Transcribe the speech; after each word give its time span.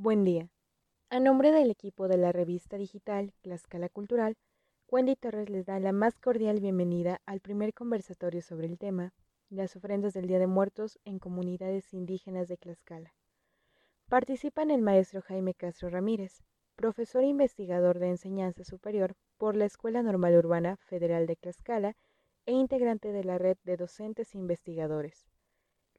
Buen 0.00 0.22
día. 0.22 0.48
A 1.10 1.18
nombre 1.18 1.50
del 1.50 1.72
equipo 1.72 2.06
de 2.06 2.18
la 2.18 2.30
revista 2.30 2.76
digital 2.76 3.32
Tlaxcala 3.42 3.88
Cultural, 3.88 4.36
Wendy 4.86 5.16
Torres 5.16 5.50
les 5.50 5.66
da 5.66 5.80
la 5.80 5.90
más 5.90 6.20
cordial 6.20 6.60
bienvenida 6.60 7.20
al 7.26 7.40
primer 7.40 7.74
conversatorio 7.74 8.40
sobre 8.40 8.68
el 8.68 8.78
tema 8.78 9.12
Las 9.50 9.74
ofrendas 9.74 10.14
del 10.14 10.28
Día 10.28 10.38
de 10.38 10.46
Muertos 10.46 11.00
en 11.04 11.18
comunidades 11.18 11.92
indígenas 11.92 12.46
de 12.46 12.56
Tlaxcala. 12.56 13.12
Participan 14.08 14.70
el 14.70 14.82
maestro 14.82 15.20
Jaime 15.20 15.54
Castro 15.54 15.90
Ramírez, 15.90 16.44
profesor 16.76 17.24
e 17.24 17.26
investigador 17.26 17.98
de 17.98 18.10
enseñanza 18.10 18.62
superior 18.62 19.16
por 19.36 19.56
la 19.56 19.64
Escuela 19.64 20.04
Normal 20.04 20.36
Urbana 20.36 20.76
Federal 20.76 21.26
de 21.26 21.34
Tlaxcala 21.34 21.96
e 22.46 22.52
integrante 22.52 23.10
de 23.10 23.24
la 23.24 23.36
red 23.36 23.56
de 23.64 23.76
docentes 23.76 24.32
e 24.32 24.38
investigadores. 24.38 25.26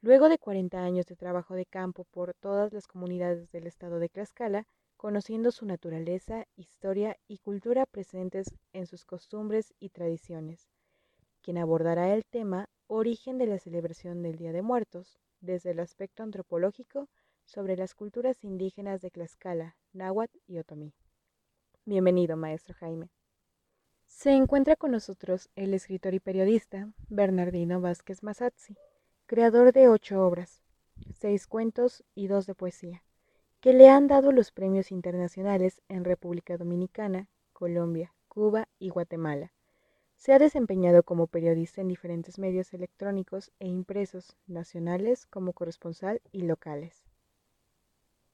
Luego 0.02 0.30
de 0.30 0.38
40 0.38 0.82
años 0.82 1.04
de 1.04 1.14
trabajo 1.14 1.54
de 1.54 1.66
campo 1.66 2.04
por 2.04 2.32
todas 2.32 2.72
las 2.72 2.86
comunidades 2.86 3.52
del 3.52 3.66
estado 3.66 3.98
de 3.98 4.08
Tlaxcala, 4.08 4.66
conociendo 4.96 5.50
su 5.50 5.66
naturaleza, 5.66 6.46
historia 6.56 7.18
y 7.28 7.36
cultura 7.36 7.84
presentes 7.84 8.46
en 8.72 8.86
sus 8.86 9.04
costumbres 9.04 9.74
y 9.78 9.90
tradiciones, 9.90 10.70
quien 11.42 11.58
abordará 11.58 12.14
el 12.14 12.24
tema 12.24 12.70
Origen 12.86 13.36
de 13.36 13.46
la 13.46 13.58
celebración 13.58 14.22
del 14.22 14.36
Día 14.36 14.52
de 14.52 14.62
Muertos, 14.62 15.18
desde 15.42 15.72
el 15.72 15.80
aspecto 15.80 16.22
antropológico 16.22 17.10
sobre 17.44 17.76
las 17.76 17.94
culturas 17.94 18.42
indígenas 18.42 19.02
de 19.02 19.10
Tlaxcala, 19.10 19.76
Náhuatl 19.92 20.38
y 20.46 20.58
Otomí. 20.58 20.94
Bienvenido, 21.84 22.38
maestro 22.38 22.74
Jaime. 22.74 23.10
Se 24.06 24.30
encuentra 24.30 24.76
con 24.76 24.92
nosotros 24.92 25.50
el 25.56 25.74
escritor 25.74 26.14
y 26.14 26.20
periodista 26.20 26.90
Bernardino 27.08 27.82
Vázquez 27.82 28.22
Mazazzi 28.22 28.76
creador 29.30 29.72
de 29.72 29.86
ocho 29.86 30.26
obras, 30.26 30.60
seis 31.14 31.46
cuentos 31.46 32.02
y 32.16 32.26
dos 32.26 32.46
de 32.46 32.56
poesía, 32.56 33.04
que 33.60 33.72
le 33.72 33.88
han 33.88 34.08
dado 34.08 34.32
los 34.32 34.50
premios 34.50 34.90
internacionales 34.90 35.82
en 35.88 36.04
República 36.04 36.56
Dominicana, 36.56 37.28
Colombia, 37.52 38.12
Cuba 38.26 38.66
y 38.80 38.88
Guatemala. 38.88 39.52
Se 40.16 40.32
ha 40.32 40.40
desempeñado 40.40 41.04
como 41.04 41.28
periodista 41.28 41.80
en 41.80 41.86
diferentes 41.86 42.40
medios 42.40 42.74
electrónicos 42.74 43.52
e 43.60 43.68
impresos, 43.68 44.36
nacionales 44.48 45.26
como 45.26 45.52
corresponsal 45.52 46.20
y 46.32 46.42
locales. 46.42 47.04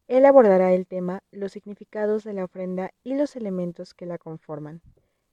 Él 0.09 0.25
abordará 0.25 0.73
el 0.73 0.87
tema 0.87 1.23
los 1.31 1.53
significados 1.53 2.25
de 2.25 2.33
la 2.33 2.45
ofrenda 2.45 2.95
y 3.05 3.17
los 3.17 3.37
elementos 3.37 3.93
que 3.93 4.07
la 4.07 4.17
conforman. 4.17 4.81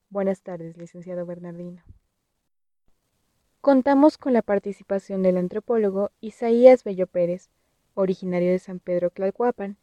Buenas 0.09 0.41
tardes, 0.41 0.75
licenciado 0.75 1.25
Bernardino. 1.25 1.83
Contamos 3.63 4.17
con 4.17 4.33
la 4.33 4.41
participación 4.41 5.23
del 5.23 5.37
antropólogo 5.37 6.11
Isaías 6.19 6.83
Bello 6.83 7.07
Pérez, 7.07 7.49
originario 7.93 8.51
de 8.51 8.59
San 8.59 8.79
Pedro 8.79 9.09
Tlalcuapan, 9.09 9.77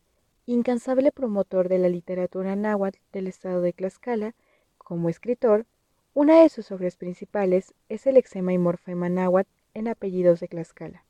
incansable 0.44 1.12
promotor 1.12 1.70
de 1.70 1.78
la 1.78 1.88
literatura 1.88 2.56
náhuatl 2.56 2.98
del 3.10 3.26
estado 3.26 3.62
de 3.62 3.72
Tlaxcala, 3.72 4.34
como 4.76 5.08
escritor, 5.08 5.64
una 6.12 6.42
de 6.42 6.50
sus 6.50 6.70
obras 6.72 6.96
principales 6.96 7.72
es 7.88 8.06
el 8.06 8.18
exema 8.18 8.52
y 8.52 8.58
morfema 8.58 9.08
náhuatl 9.08 9.48
en 9.72 9.88
apellidos 9.88 10.40
de 10.40 10.48
Tlaxcala. 10.48 11.06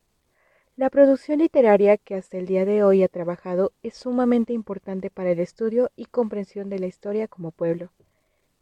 La 0.76 0.91
producción 0.91 1.41
literaria 1.41 1.96
que 1.96 2.14
hasta 2.14 2.38
el 2.38 2.46
día 2.46 2.64
de 2.64 2.84
hoy 2.84 3.02
ha 3.02 3.08
trabajado 3.08 3.72
es 3.82 3.96
sumamente 3.96 4.52
importante 4.52 5.10
para 5.10 5.32
el 5.32 5.41
estudio 5.41 5.91
y 5.96 6.04
comprensión 6.04 6.68
de 6.68 6.78
la 6.78 6.86
historia 6.86 7.26
como 7.26 7.50
pueblo, 7.50 7.91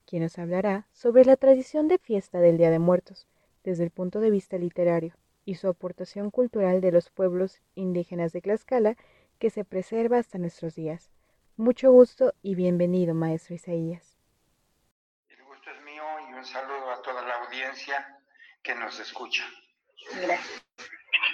quien 0.06 0.22
nos 0.22 0.38
hablará 0.38 0.86
sobre 0.94 1.26
la 1.26 1.36
tradición 1.36 1.88
de 1.88 1.98
fiesta 1.98 2.40
del 2.40 2.56
Día 2.56 2.70
de 2.70 2.78
Muertos, 2.78 3.26
desde 3.68 3.84
el 3.84 3.90
punto 3.90 4.20
de 4.20 4.30
vista 4.30 4.56
literario 4.56 5.12
y 5.44 5.56
su 5.56 5.68
aportación 5.68 6.30
cultural 6.30 6.80
de 6.80 6.90
los 6.90 7.10
pueblos 7.10 7.60
indígenas 7.74 8.32
de 8.32 8.40
Tlaxcala 8.40 8.96
que 9.38 9.50
se 9.50 9.62
preserva 9.62 10.16
hasta 10.16 10.38
nuestros 10.38 10.74
días. 10.74 11.10
Mucho 11.58 11.92
gusto 11.92 12.32
y 12.40 12.54
bienvenido, 12.54 13.12
maestro 13.12 13.54
Isaías. 13.54 14.16
El 15.28 15.44
gusto 15.44 15.70
es 15.70 15.82
mío 15.82 16.02
y 16.30 16.32
un 16.32 16.44
saludo 16.46 16.90
a 16.90 17.02
toda 17.02 17.20
la 17.20 17.34
audiencia 17.44 18.18
que 18.62 18.74
nos 18.74 18.98
escucha. 19.00 19.44
Gracias. 20.14 20.64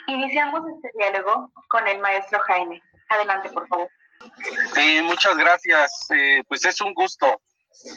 Iniciamos 0.09 0.63
este 0.75 0.91
diálogo 0.99 1.53
con 1.69 1.87
el 1.87 2.01
maestro 2.01 2.41
Jaime. 2.41 2.83
Adelante, 3.11 3.49
por 3.51 3.69
favor. 3.69 3.89
Eh, 4.77 5.03
muchas 5.03 5.37
gracias. 5.37 6.11
Eh, 6.11 6.43
pues 6.49 6.65
es 6.65 6.81
un 6.81 6.95
gusto. 6.95 7.41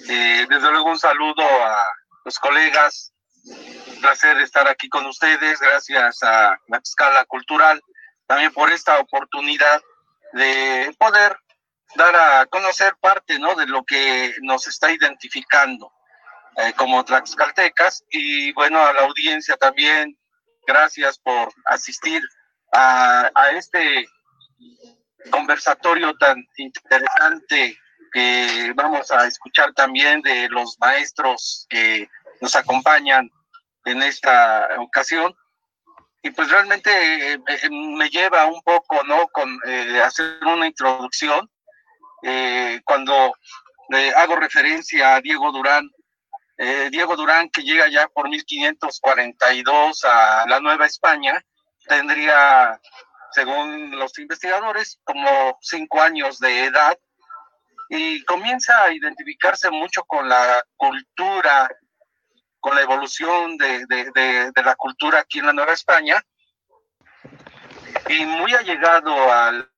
Eh, 0.09 0.45
desde 0.47 0.71
luego 0.71 0.91
un 0.91 0.99
saludo 0.99 1.41
a 1.41 1.83
los 2.23 2.37
colegas 2.37 3.13
placer 3.97 4.37
estar 4.37 4.67
aquí 4.67 4.89
con 4.89 5.05
ustedes, 5.05 5.59
gracias 5.59 6.23
a 6.23 6.57
la 6.67 6.77
escala 6.77 7.25
cultural, 7.25 7.81
también 8.25 8.51
por 8.53 8.71
esta 8.71 8.99
oportunidad 8.99 9.81
de 10.33 10.93
poder 10.97 11.37
dar 11.95 12.15
a 12.15 12.45
conocer 12.47 12.95
parte 12.99 13.39
¿no? 13.39 13.55
de 13.55 13.65
lo 13.67 13.83
que 13.83 14.35
nos 14.41 14.67
está 14.67 14.91
identificando 14.91 15.91
eh, 16.57 16.73
como 16.75 17.03
tlaxcaltecas 17.05 18.03
y 18.09 18.51
bueno, 18.53 18.79
a 18.79 18.93
la 18.93 19.01
audiencia 19.01 19.55
también, 19.57 20.17
gracias 20.65 21.17
por 21.19 21.49
asistir 21.65 22.21
a 22.73 23.31
este 23.53 24.05
conversatorio 25.31 26.15
tan 26.17 26.37
interesante 26.57 27.77
que 28.11 28.71
vamos 28.75 29.11
a 29.11 29.27
escuchar 29.27 29.73
también 29.73 30.21
de 30.21 30.49
los 30.49 30.77
maestros 30.79 31.65
que 31.69 32.07
nos 32.41 32.55
acompañan 32.55 33.29
en 33.87 34.03
esta 34.03 34.67
ocasión. 34.79 35.35
Y 36.21 36.31
pues 36.31 36.49
realmente 36.49 37.33
eh, 37.33 37.39
me 37.69 38.09
lleva 38.09 38.45
un 38.45 38.61
poco, 38.61 39.01
¿no? 39.03 39.27
Con 39.29 39.59
eh, 39.65 40.01
hacer 40.03 40.39
una 40.45 40.67
introducción. 40.67 41.49
Eh, 42.23 42.81
cuando 42.83 43.33
hago 44.15 44.35
referencia 44.35 45.15
a 45.15 45.21
Diego 45.21 45.51
Durán, 45.51 45.89
Diego 46.89 47.15
Durán 47.15 47.49
que 47.49 47.61
llega 47.61 47.87
ya 47.87 48.07
por 48.07 48.27
1542 48.27 50.03
a 50.03 50.45
la 50.47 50.59
Nueva 50.59 50.87
España, 50.87 51.39
tendría, 51.87 52.81
según 53.31 53.91
los 53.91 54.17
investigadores, 54.17 54.99
como 55.03 55.57
cinco 55.61 56.01
años 56.01 56.39
de 56.39 56.65
edad 56.65 56.97
y 57.89 58.23
comienza 58.25 58.83
a 58.83 58.91
identificarse 58.91 59.69
mucho 59.69 60.03
con 60.03 60.27
la 60.27 60.63
cultura 60.75 61.69
con 62.59 62.75
la 62.75 62.81
evolución 62.81 63.57
de, 63.57 63.85
de, 63.87 64.63
la 64.63 64.75
cultura 64.75 65.19
aquí 65.19 65.39
en 65.39 65.47
la 65.47 65.53
Nueva 65.53 65.73
España 65.73 66.21
y 68.09 68.25
muy 68.25 68.53
allegado 68.53 69.31
al 69.31 69.69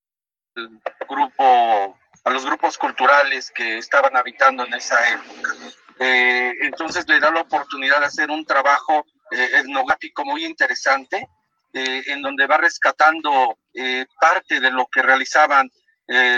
grupo, 1.08 1.98
a 2.24 2.30
los 2.30 2.46
grupos 2.46 2.78
culturales 2.78 3.52
que 3.52 3.78
estaban 3.78 4.16
habitando 4.16 4.66
en 4.66 4.74
esa 4.74 4.98
época. 5.10 5.56
Eh, 6.00 6.54
entonces 6.62 7.08
le 7.08 7.20
da 7.20 7.30
la 7.32 7.42
oportunidad 7.42 8.00
de 8.00 8.06
hacer 8.06 8.30
un 8.30 8.46
trabajo 8.46 9.06
eh, 9.32 9.50
etnográfico 9.56 10.24
muy 10.24 10.46
interesante, 10.46 11.28
eh, 11.74 12.04
en 12.08 12.22
donde 12.22 12.48
va 12.48 12.58
rescatando 12.58 13.58
parte 14.20 14.60
de 14.60 14.72
lo 14.72 14.88
que 14.88 15.02
realizaban 15.02 15.70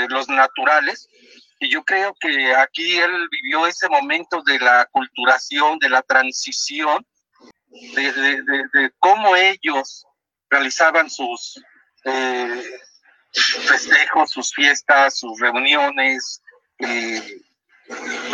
los 0.10 0.28
naturales 0.28 1.08
y 1.62 1.70
yo 1.70 1.84
creo 1.84 2.16
que 2.20 2.56
aquí 2.56 2.98
él 2.98 3.30
vivió 3.30 3.68
ese 3.68 3.88
momento 3.88 4.42
de 4.42 4.58
la 4.60 4.88
culturación, 4.92 5.78
de 5.78 5.90
la 5.90 6.02
transición, 6.02 7.06
de, 7.70 8.92
cómo 8.98 9.36
ellos 9.36 10.08
realizaban 10.50 11.08
sus 11.08 11.64
eh, 12.04 12.64
festejos, 13.32 14.32
sus 14.32 14.52
fiestas, 14.52 15.20
sus 15.20 15.40
reuniones 15.40 16.42
eh, 16.80 17.42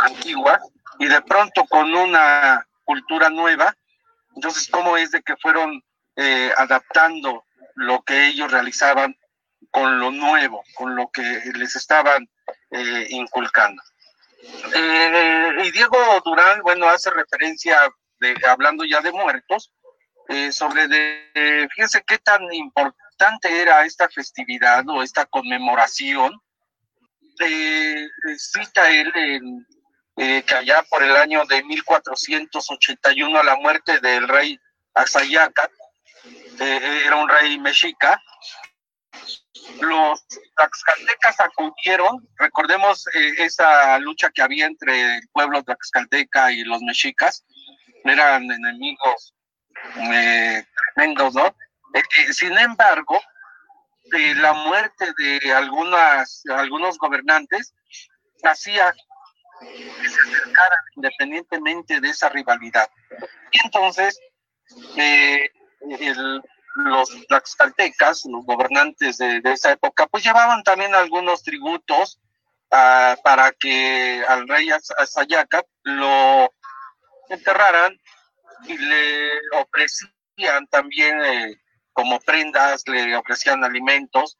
antiguas, 0.01 0.61
y 0.97 1.07
de 1.07 1.21
pronto 1.23 1.65
con 1.65 1.93
una 1.93 2.65
cultura 2.85 3.29
nueva, 3.29 3.75
entonces 4.35 4.69
cómo 4.71 4.95
es 4.95 5.11
de 5.11 5.21
que 5.21 5.35
fueron 5.35 5.83
eh, 6.15 6.53
adaptando 6.55 7.43
lo 7.75 8.01
que 8.03 8.27
ellos 8.27 8.49
realizaban 8.49 9.17
con 9.69 9.99
lo 9.99 10.11
nuevo, 10.11 10.63
con 10.75 10.95
lo 10.95 11.09
que 11.09 11.41
les 11.55 11.75
estaban 11.75 12.29
eh, 12.71 13.07
inculcando. 13.09 13.81
Eh, 14.75 15.53
y 15.63 15.71
Diego 15.71 15.97
Durán, 16.25 16.61
bueno, 16.61 16.89
hace 16.89 17.09
referencia, 17.09 17.79
de, 18.19 18.35
hablando 18.47 18.83
ya 18.83 18.99
de 18.99 19.11
muertos, 19.11 19.71
eh, 20.27 20.51
sobre 20.51 20.87
de, 20.87 21.67
fíjense 21.73 22.03
qué 22.05 22.17
tan 22.17 22.41
importante 22.53 23.61
era 23.61 23.85
esta 23.85 24.09
festividad 24.09 24.83
o 24.89 25.01
esta 25.01 25.25
conmemoración. 25.25 26.33
cita 28.37 28.89
él 28.89 29.11
que 30.15 30.55
allá 30.55 30.83
por 30.89 31.03
el 31.03 31.15
año 31.15 31.45
de 31.45 31.63
1481, 31.63 33.39
a 33.39 33.43
la 33.43 33.55
muerte 33.55 33.99
del 33.99 34.27
rey 34.27 34.59
Axayacat, 34.93 35.71
era 36.59 37.15
un 37.15 37.29
rey 37.29 37.59
mexica, 37.59 38.19
los 39.81 40.27
tlaxcaltecas 40.55 41.39
acudieron, 41.39 42.27
recordemos 42.37 43.07
eh, 43.13 43.33
esa 43.39 43.99
lucha 43.99 44.29
que 44.29 44.41
había 44.41 44.65
entre 44.65 45.17
el 45.17 45.27
pueblo 45.31 45.63
tlaxcalteca 45.63 46.51
y 46.51 46.63
los 46.63 46.81
mexicas, 46.81 47.45
eran 48.03 48.49
enemigos 48.49 49.33
eh, 50.11 50.63
tremendos, 50.95 51.35
¿no? 51.35 51.55
Eh, 51.93 52.33
sin 52.33 52.57
embargo, 52.57 53.19
eh, 54.13 54.35
la 54.35 54.53
muerte 54.53 55.13
de 55.17 55.53
algunas, 55.53 56.43
algunos 56.49 56.97
gobernantes 56.97 57.73
hacía 58.43 58.93
que 59.59 60.09
se 60.09 60.19
acercaran 60.21 60.79
independientemente 60.95 61.99
de 61.99 62.09
esa 62.09 62.29
rivalidad. 62.29 62.89
Y 63.51 63.65
entonces, 63.65 64.19
eh, 64.97 65.49
los 66.77 67.09
tlaxcaltecas, 67.27 68.23
los 68.25 68.45
gobernantes 68.45 69.17
de, 69.17 69.41
esa 69.45 69.71
época, 69.71 70.07
pues 70.07 70.23
llevaban 70.23 70.63
también 70.63 70.93
algunos 70.93 71.43
tributos 71.43 72.19
ah, 72.71 73.15
para 73.23 73.51
que 73.51 74.23
al 74.27 74.47
rey 74.47 74.69
Azayaca 74.69 75.63
lo 75.83 76.53
enterraran 77.29 77.99
y 78.67 78.77
le 78.77 79.29
ofrecían 79.53 80.67
también 80.69 81.19
eh, 81.23 81.55
como 81.93 82.19
prendas, 82.19 82.83
le 82.87 83.15
ofrecían 83.15 83.63
alimentos. 83.63 84.37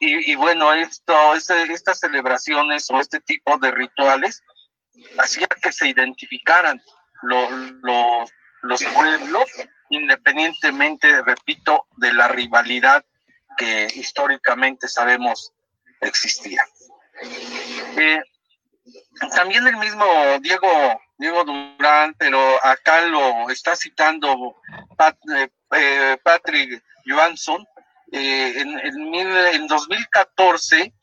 Y, 0.00 0.34
bueno, 0.36 0.72
esto, 0.72 1.34
este, 1.34 1.70
estas 1.72 1.98
celebraciones 1.98 2.88
o 2.88 3.00
este 3.00 3.20
tipo 3.20 3.58
de 3.58 3.72
rituales 3.72 4.42
hacía 5.18 5.46
que 5.60 5.72
se 5.72 5.88
identificaran 5.88 6.80
los, 7.22 7.50
los 8.62 8.84
pueblos, 8.84 9.44
independientemente, 9.90 11.22
repito, 11.22 11.86
de 11.96 12.12
la 12.12 12.28
rivalidad 12.28 13.04
que 13.56 13.88
históricamente 13.94 14.88
sabemos 14.88 15.52
existía. 16.00 16.64
Eh, 17.96 18.20
también 19.34 19.66
el 19.66 19.76
mismo 19.76 20.04
Diego, 20.40 21.00
Diego 21.18 21.44
Durán, 21.44 22.14
pero 22.16 22.64
acá 22.64 23.02
lo 23.02 23.50
está 23.50 23.76
citando 23.76 24.56
eh, 25.34 25.48
eh, 25.72 26.16
Patrick 26.22 26.82
Johansson, 27.06 27.66
en, 28.10 28.78
en, 28.80 29.66
2014 29.66 30.94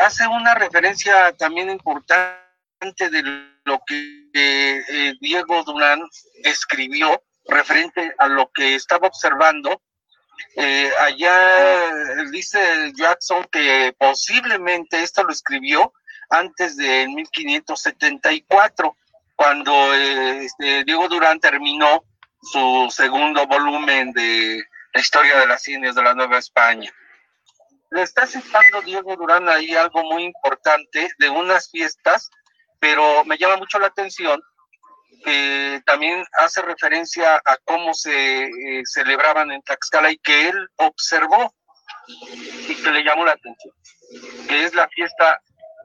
hace 0.00 0.26
una 0.26 0.54
referencia 0.54 1.34
también 1.36 1.68
importante 1.68 3.10
de 3.10 3.22
lo 3.64 3.82
que 3.86 5.16
Diego 5.20 5.64
Durán 5.64 6.00
escribió 6.44 7.22
referente 7.48 8.14
a 8.18 8.28
lo 8.28 8.50
que 8.52 8.74
estaba 8.74 9.08
observando. 9.08 9.82
allá 11.00 12.24
dice 12.30 12.92
Jackson 12.94 13.44
que 13.50 13.94
posiblemente 13.98 15.02
esto 15.02 15.24
lo 15.24 15.32
escribió 15.32 15.92
antes 16.30 16.76
de 16.76 17.08
1574, 17.08 18.96
cuando 19.34 19.94
este, 19.94 20.84
Diego 20.84 21.08
Durán 21.08 21.40
terminó 21.40 22.04
su 22.42 22.88
segundo 22.90 23.46
volumen 23.46 24.12
de 24.12 24.62
la 24.92 25.00
historia 25.00 25.38
de 25.40 25.46
las 25.46 25.66
indias 25.68 25.94
de 25.94 26.02
la 26.02 26.14
Nueva 26.14 26.38
España. 26.38 26.92
Le 27.90 28.02
está 28.02 28.26
citando 28.26 28.82
Diego 28.82 29.16
Durán 29.16 29.48
ahí 29.48 29.74
algo 29.74 30.02
muy 30.04 30.24
importante 30.24 31.08
de 31.18 31.30
unas 31.30 31.70
fiestas, 31.70 32.30
pero 32.78 33.24
me 33.24 33.38
llama 33.38 33.56
mucho 33.56 33.78
la 33.78 33.86
atención 33.86 34.42
que 35.24 35.82
también 35.84 36.24
hace 36.32 36.62
referencia 36.62 37.36
a 37.36 37.56
cómo 37.64 37.94
se 37.94 38.44
eh, 38.44 38.82
celebraban 38.84 39.50
en 39.50 39.62
Tlaxcala 39.62 40.10
y 40.10 40.18
que 40.18 40.48
él 40.48 40.68
observó 40.76 41.54
y 42.06 42.74
que 42.74 42.90
le 42.90 43.04
llamó 43.04 43.24
la 43.24 43.32
atención, 43.32 43.74
que 44.48 44.64
es 44.64 44.74
la 44.74 44.88
fiesta 44.88 45.40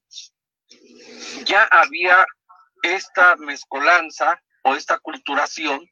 ya 1.44 1.64
había 1.64 2.24
esta 2.94 3.36
mezcolanza 3.36 4.42
o 4.62 4.74
esta 4.74 4.98
culturación 4.98 5.88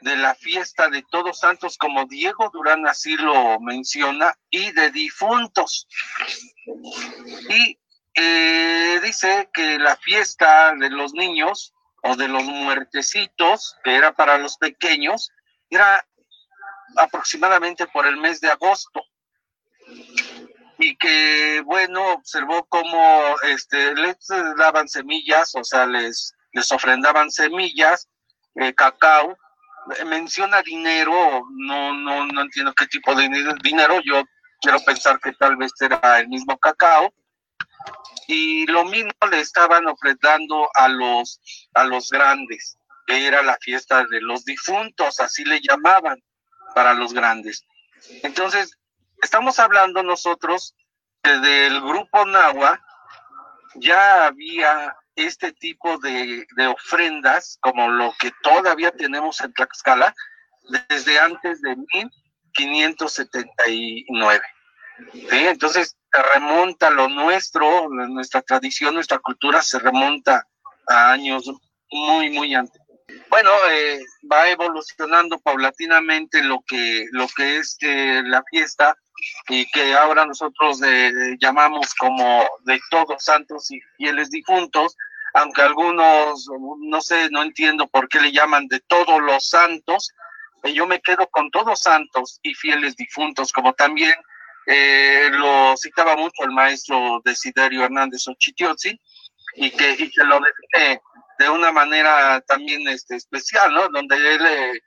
de 0.00 0.16
la 0.16 0.34
fiesta 0.34 0.88
de 0.88 1.04
todos 1.10 1.40
santos, 1.40 1.76
como 1.76 2.06
Diego 2.06 2.50
Durán 2.52 2.86
así 2.86 3.16
lo 3.16 3.60
menciona, 3.60 4.34
y 4.48 4.72
de 4.72 4.90
difuntos. 4.90 5.86
Y 7.50 7.78
eh, 8.14 9.00
dice 9.02 9.50
que 9.52 9.78
la 9.78 9.96
fiesta 9.96 10.74
de 10.74 10.90
los 10.90 11.12
niños 11.12 11.74
o 12.02 12.16
de 12.16 12.28
los 12.28 12.44
muertecitos, 12.44 13.76
que 13.84 13.94
era 13.94 14.12
para 14.12 14.38
los 14.38 14.56
pequeños, 14.56 15.30
era 15.68 16.04
aproximadamente 16.96 17.86
por 17.86 18.06
el 18.06 18.16
mes 18.16 18.40
de 18.40 18.48
agosto. 18.48 19.02
Y 20.80 20.96
que, 20.96 21.62
bueno, 21.64 22.14
observó 22.14 22.64
cómo 22.68 23.36
este, 23.42 23.94
les 23.94 24.16
daban 24.56 24.88
semillas, 24.88 25.54
o 25.54 25.62
sea, 25.62 25.86
les, 25.86 26.34
les 26.52 26.72
ofrendaban 26.72 27.30
semillas, 27.30 28.08
eh, 28.56 28.74
cacao. 28.74 29.36
Menciona 30.06 30.62
dinero, 30.62 31.46
no, 31.50 31.94
no, 31.94 32.26
no 32.26 32.40
entiendo 32.42 32.72
qué 32.74 32.86
tipo 32.86 33.14
de 33.14 33.28
dinero, 33.62 34.00
yo 34.04 34.22
quiero 34.60 34.78
pensar 34.80 35.18
que 35.20 35.32
tal 35.32 35.56
vez 35.56 35.72
era 35.80 36.20
el 36.20 36.28
mismo 36.28 36.56
cacao 36.58 37.12
y 38.26 38.66
lo 38.66 38.84
mismo 38.84 39.10
le 39.30 39.40
estaban 39.40 39.86
ofrendando 39.88 40.70
a 40.74 40.88
los, 40.88 41.40
a 41.74 41.84
los 41.84 42.10
grandes, 42.10 42.76
que 43.06 43.26
era 43.26 43.42
la 43.42 43.56
fiesta 43.60 44.04
de 44.04 44.20
los 44.20 44.44
difuntos, 44.44 45.18
así 45.18 45.44
le 45.44 45.60
llamaban 45.60 46.22
para 46.74 46.94
los 46.94 47.12
grandes. 47.12 47.66
Entonces, 48.22 48.78
estamos 49.22 49.58
hablando 49.58 50.02
nosotros 50.02 50.74
que 51.22 51.38
del 51.38 51.80
grupo 51.80 52.24
Nahua 52.24 52.80
ya 53.76 54.26
había 54.26 54.96
este 55.16 55.52
tipo 55.52 55.98
de, 55.98 56.46
ofrendas, 56.68 57.58
como 57.60 57.88
lo 57.88 58.12
que 58.18 58.32
todavía 58.42 58.90
tenemos 58.90 59.40
en 59.40 59.52
Tlaxcala, 59.52 60.14
desde 60.88 61.18
antes 61.18 61.60
de 61.62 61.76
1579. 61.76 64.42
¿Sí? 65.12 65.26
Entonces, 65.30 65.96
remonta 66.34 66.90
lo 66.90 67.08
nuestro, 67.08 67.88
nuestra 67.88 68.42
tradición, 68.42 68.94
nuestra 68.94 69.18
cultura 69.18 69.62
se 69.62 69.78
remonta 69.78 70.46
a 70.86 71.12
años 71.12 71.50
muy, 71.90 72.28
muy 72.30 72.54
antes. 72.54 72.79
Bueno, 73.30 73.50
eh, 73.70 74.00
va 74.30 74.50
evolucionando 74.50 75.38
paulatinamente 75.38 76.42
lo 76.42 76.64
que, 76.66 77.06
lo 77.12 77.28
que 77.28 77.58
es 77.58 77.76
eh, 77.80 78.22
la 78.24 78.42
fiesta 78.50 78.96
y 79.48 79.70
que 79.70 79.94
ahora 79.94 80.26
nosotros 80.26 80.82
eh, 80.82 81.36
llamamos 81.40 81.94
como 81.94 82.44
de 82.64 82.80
todos 82.90 83.22
santos 83.22 83.70
y 83.70 83.78
fieles 83.96 84.30
difuntos, 84.30 84.96
aunque 85.34 85.62
algunos, 85.62 86.48
no 86.80 87.00
sé, 87.00 87.30
no 87.30 87.42
entiendo 87.42 87.86
por 87.86 88.08
qué 88.08 88.20
le 88.20 88.32
llaman 88.32 88.66
de 88.66 88.80
todos 88.80 89.20
los 89.20 89.48
santos, 89.48 90.12
yo 90.64 90.88
me 90.88 91.00
quedo 91.00 91.28
con 91.28 91.52
todos 91.52 91.82
santos 91.82 92.40
y 92.42 92.52
fieles 92.54 92.96
difuntos, 92.96 93.52
como 93.52 93.72
también 93.74 94.14
eh, 94.66 95.28
lo 95.30 95.76
citaba 95.76 96.16
mucho 96.16 96.42
el 96.42 96.50
maestro 96.50 97.20
Desiderio 97.24 97.84
Hernández 97.84 98.26
Ochitiozzi 98.26 99.00
y 99.54 99.70
que, 99.70 99.92
y 99.92 100.10
que 100.10 100.24
lo 100.24 100.40
define 100.40 101.00
de 101.40 101.48
una 101.48 101.72
manera 101.72 102.42
también 102.42 102.86
este, 102.86 103.16
especial, 103.16 103.72
¿no? 103.72 103.88
Donde 103.88 104.14
él 104.16 104.46
eh, 104.46 104.80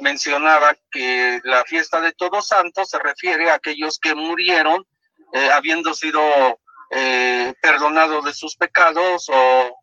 mencionaba 0.00 0.76
que 0.92 1.40
la 1.42 1.64
fiesta 1.64 2.00
de 2.00 2.12
Todos 2.12 2.46
Santos 2.46 2.90
se 2.90 2.98
refiere 3.00 3.50
a 3.50 3.54
aquellos 3.54 3.98
que 3.98 4.14
murieron 4.14 4.86
eh, 5.32 5.50
habiendo 5.52 5.92
sido 5.92 6.22
perdonados 7.60 8.24
de 8.24 8.32
sus 8.32 8.54
pecados 8.54 9.28
o 9.28 9.76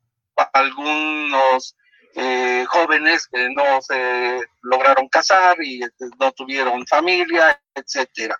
algunos 0.54 1.76
eh, 2.16 2.64
jóvenes 2.70 3.28
que 3.28 3.50
no 3.50 3.82
se 3.82 4.40
lograron 4.62 5.10
casar 5.10 5.58
y 5.62 5.84
este, 5.84 6.06
no 6.18 6.32
tuvieron 6.32 6.88
familia, 6.88 7.62
etcétera. 7.76 8.38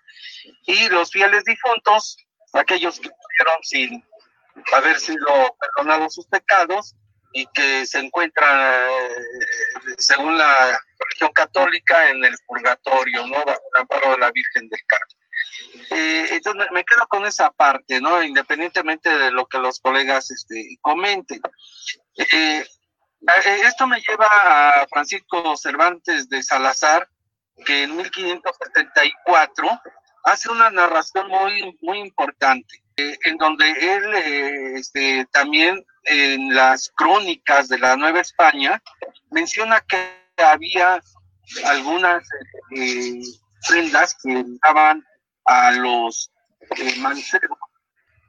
Y 0.66 0.88
los 0.88 1.10
fieles 1.10 1.44
difuntos, 1.44 2.16
aquellos 2.54 2.98
que 2.98 3.10
murieron 3.10 3.62
sin 3.62 4.02
haber 4.72 4.98
sido 4.98 5.26
perdonados 5.60 6.14
sus 6.14 6.26
pecados 6.26 6.96
y 7.34 7.46
que 7.52 7.84
se 7.84 7.98
encuentran, 7.98 8.88
eh, 8.88 9.94
según 9.98 10.38
la 10.38 10.80
religión 10.98 11.32
católica, 11.32 12.08
en 12.08 12.24
el 12.24 12.34
purgatorio, 12.46 13.26
¿no? 13.26 13.44
Bajo 13.44 13.60
el 13.74 13.80
amparo 13.80 14.10
de 14.12 14.18
la 14.18 14.30
Virgen 14.30 14.68
del 14.68 14.80
Carmen. 14.86 15.24
Eh, 15.90 16.28
entonces 16.30 16.66
me 16.72 16.84
quedo 16.84 17.06
con 17.08 17.26
esa 17.26 17.50
parte, 17.50 18.00
¿no? 18.00 18.22
Independientemente 18.22 19.10
de 19.10 19.32
lo 19.32 19.46
que 19.46 19.58
los 19.58 19.80
colegas 19.80 20.30
este, 20.30 20.78
comenten. 20.80 21.40
Eh, 22.16 22.24
eh, 22.26 23.60
esto 23.64 23.86
me 23.86 24.00
lleva 24.00 24.26
a 24.26 24.86
Francisco 24.88 25.56
Cervantes 25.56 26.28
de 26.28 26.42
Salazar, 26.42 27.08
que 27.66 27.82
en 27.82 27.96
1574 27.96 29.80
hace 30.24 30.50
una 30.50 30.70
narración 30.70 31.28
muy, 31.28 31.76
muy 31.82 31.98
importante, 31.98 32.82
en 32.96 33.36
donde 33.38 33.70
él 33.70 34.14
este, 34.76 35.26
también 35.32 35.84
en 36.04 36.54
las 36.54 36.90
crónicas 36.94 37.68
de 37.68 37.78
la 37.78 37.96
Nueva 37.96 38.20
España 38.20 38.82
menciona 39.30 39.80
que 39.80 39.98
había 40.36 41.02
algunas 41.64 42.26
prendas 43.68 44.16
que 44.22 44.44
daban 44.62 45.04
a 45.44 45.72
los 45.72 46.30
eh, 46.70 47.40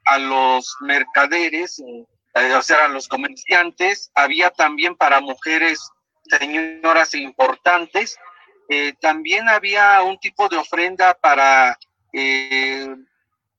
a 0.05 0.19
los 0.19 0.75
mercaderes, 0.81 1.81
eh, 2.35 2.53
o 2.53 2.61
sea, 2.61 2.85
a 2.85 2.87
los 2.89 3.07
comerciantes, 3.07 4.11
había 4.13 4.51
también 4.51 4.95
para 4.95 5.19
mujeres 5.19 5.79
señoras 6.39 7.15
importantes, 7.15 8.17
eh, 8.69 8.93
también 8.99 9.49
había 9.49 10.01
un 10.03 10.19
tipo 10.19 10.47
de 10.47 10.57
ofrenda 10.57 11.13
para 11.15 11.77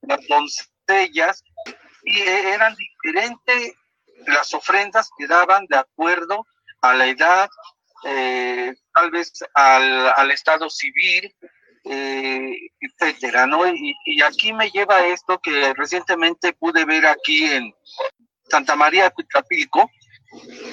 las 0.03 0.27
doncellas 0.29 1.45
y 2.05 2.21
eran 2.21 2.75
diferentes 2.77 3.75
las 4.27 4.55
ofrendas 4.55 5.11
que 5.17 5.27
daban 5.27 5.67
de 5.67 5.77
acuerdo 5.77 6.47
a 6.81 6.95
la 6.95 7.07
edad, 7.07 7.49
tal 8.95 9.11
vez 9.11 9.33
al, 9.55 10.13
al 10.17 10.31
estado 10.31 10.71
civil, 10.71 11.35
eh, 11.89 12.71
etcétera, 12.81 13.47
¿no? 13.47 13.65
Y, 13.67 14.21
aquí 14.23 14.53
me 14.53 14.71
lleva 14.71 15.07
esto 15.07 15.39
que 15.39 15.73
recientemente 15.75 16.53
pude 16.53 16.85
ver 16.85 17.07
aquí 17.07 17.45
en 17.45 17.73
Santa 18.49 18.75
María 18.75 19.11
Cuitlapilco, 19.11 19.89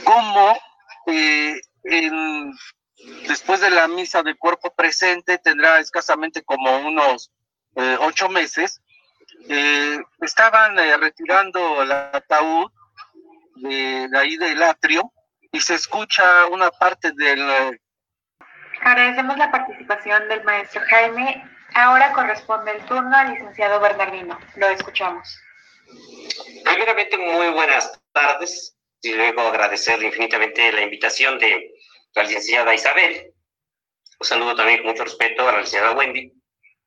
cómo 0.04 0.58
eh, 1.08 1.62
después 3.28 3.62
de 3.62 3.70
la 3.70 3.88
misa 3.88 4.24
de 4.24 4.36
cuerpo 4.36 4.74
presente, 4.74 5.38
tendrá 5.38 5.80
escasamente 5.80 6.44
como 6.44 6.80
unos 6.80 7.32
eh, 7.76 7.98
ocho 8.00 8.28
meses, 8.30 8.82
eh, 9.50 10.00
estaban 10.22 10.78
retirando 11.00 11.84
el 11.84 11.92
ataúd 11.92 12.72
de, 13.56 14.08
de 14.10 14.18
ahí 14.18 14.38
del 14.38 14.62
atrio 14.64 15.12
y 15.52 15.60
se 15.62 15.76
escucha 15.76 16.48
una 16.48 16.72
parte 16.72 17.12
del 17.16 17.80
Agradecemos 18.82 19.38
la 19.38 19.50
participación 19.50 20.28
del 20.28 20.44
maestro 20.44 20.82
Jaime. 20.90 21.50
Ahora 21.74 22.12
corresponde 22.12 22.72
el 22.72 22.86
turno 22.86 23.16
al 23.16 23.32
licenciado 23.32 23.80
Bernardino. 23.80 24.38
Lo 24.58 24.68
escuchamos. 24.68 25.40
Primeramente, 26.66 27.18
muy 27.18 27.50
buenas 27.50 28.02
tardes 28.12 28.76
y 29.02 29.14
luego 29.14 29.42
agradecer 29.42 30.02
infinitamente 30.04 30.72
la 30.72 30.82
invitación 30.82 31.40
de 31.40 31.72
la 32.14 32.24
licenciada 32.24 32.74
Isabel. 32.74 33.34
Un 34.20 34.28
saludo 34.28 34.56
también 34.56 34.80
con 34.80 34.88
mucho 34.88 35.06
respeto 35.06 35.48
a 35.48 35.54
la 35.54 35.58
licenciada 35.60 35.94
Wendy. 35.94 36.34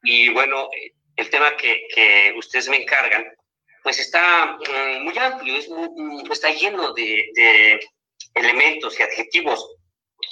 Y 0.02 0.28
bueno, 0.30 0.68
el 1.16 1.30
tema 1.30 1.56
que, 1.56 1.88
que 1.94 2.34
ustedes 2.36 2.68
me 2.68 2.82
encargan, 2.82 3.24
pues 3.86 4.00
está 4.00 4.58
mm, 4.58 5.04
muy 5.04 5.16
amplio, 5.16 5.54
mm, 5.96 6.32
está 6.32 6.50
lleno 6.50 6.92
de, 6.92 7.78
elementos 8.34 8.98
y 8.98 9.02
adjetivos 9.04 9.64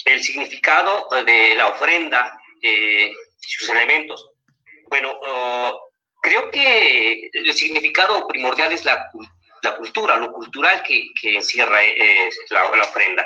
el 0.03 0.21
significado 0.21 1.07
de 1.25 1.55
la 1.55 1.69
ofrenda, 1.69 2.37
y 2.61 3.13
sus 3.39 3.69
elementos. 3.69 4.29
Bueno, 4.89 5.17
creo 6.21 6.51
que 6.51 7.29
el 7.31 7.53
significado 7.53 8.27
primordial 8.27 8.73
es 8.73 8.83
la, 8.83 9.09
la 9.63 9.77
cultura, 9.77 10.17
lo 10.17 10.33
cultural 10.33 10.83
que, 10.83 11.07
que 11.21 11.37
encierra 11.37 11.81
eh, 11.81 12.29
la, 12.49 12.65
ofrenda. 12.65 13.25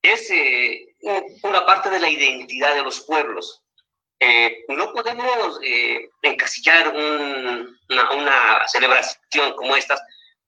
Es 0.00 0.30
eh, 0.30 0.94
una 1.42 1.66
parte 1.66 1.90
de 1.90 2.00
la 2.00 2.08
identidad 2.08 2.74
de 2.74 2.82
los 2.82 3.02
pueblos. 3.02 3.63
Eh, 4.26 4.64
no 4.68 4.92
podemos 4.92 5.60
encasillar 6.22 6.88
una, 6.88 8.10
una 8.12 8.68
celebración 8.68 9.52
como 9.56 9.76
estas 9.76 10.00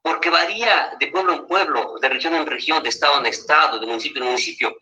porque 0.06 0.30
varía 0.30 0.92
de 1.00 1.09
pueblo 1.09 1.33
en 1.33 1.47
pueblo, 1.49 1.97
de 2.00 2.09
región 2.09 2.37
en 2.37 2.47
región, 2.47 2.80
de 2.80 2.90
estado 2.90 3.18
en 3.18 3.26
estado, 3.26 3.80
de 3.80 3.87
municipio 3.88 4.23
en 4.23 4.28
municipio. 4.28 4.76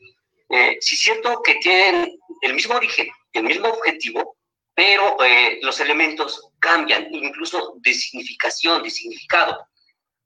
Eh, 0.51 0.77
sí 0.83 0.97
es 0.97 1.01
cierto 1.01 1.41
que 1.43 1.55
tienen 1.55 2.19
el 2.43 2.53
mismo 2.53 2.75
origen, 2.75 3.09
el 3.33 3.45
mismo 3.45 3.69
objetivo, 3.69 4.37
pero 4.75 5.17
eh, 5.25 5.61
los 5.63 5.81
elementos 5.81 6.51
cambian, 6.59 7.09
incluso 7.11 7.73
de 7.77 7.95
significación, 7.95 8.83
de 8.83 8.91
significado. 8.91 9.67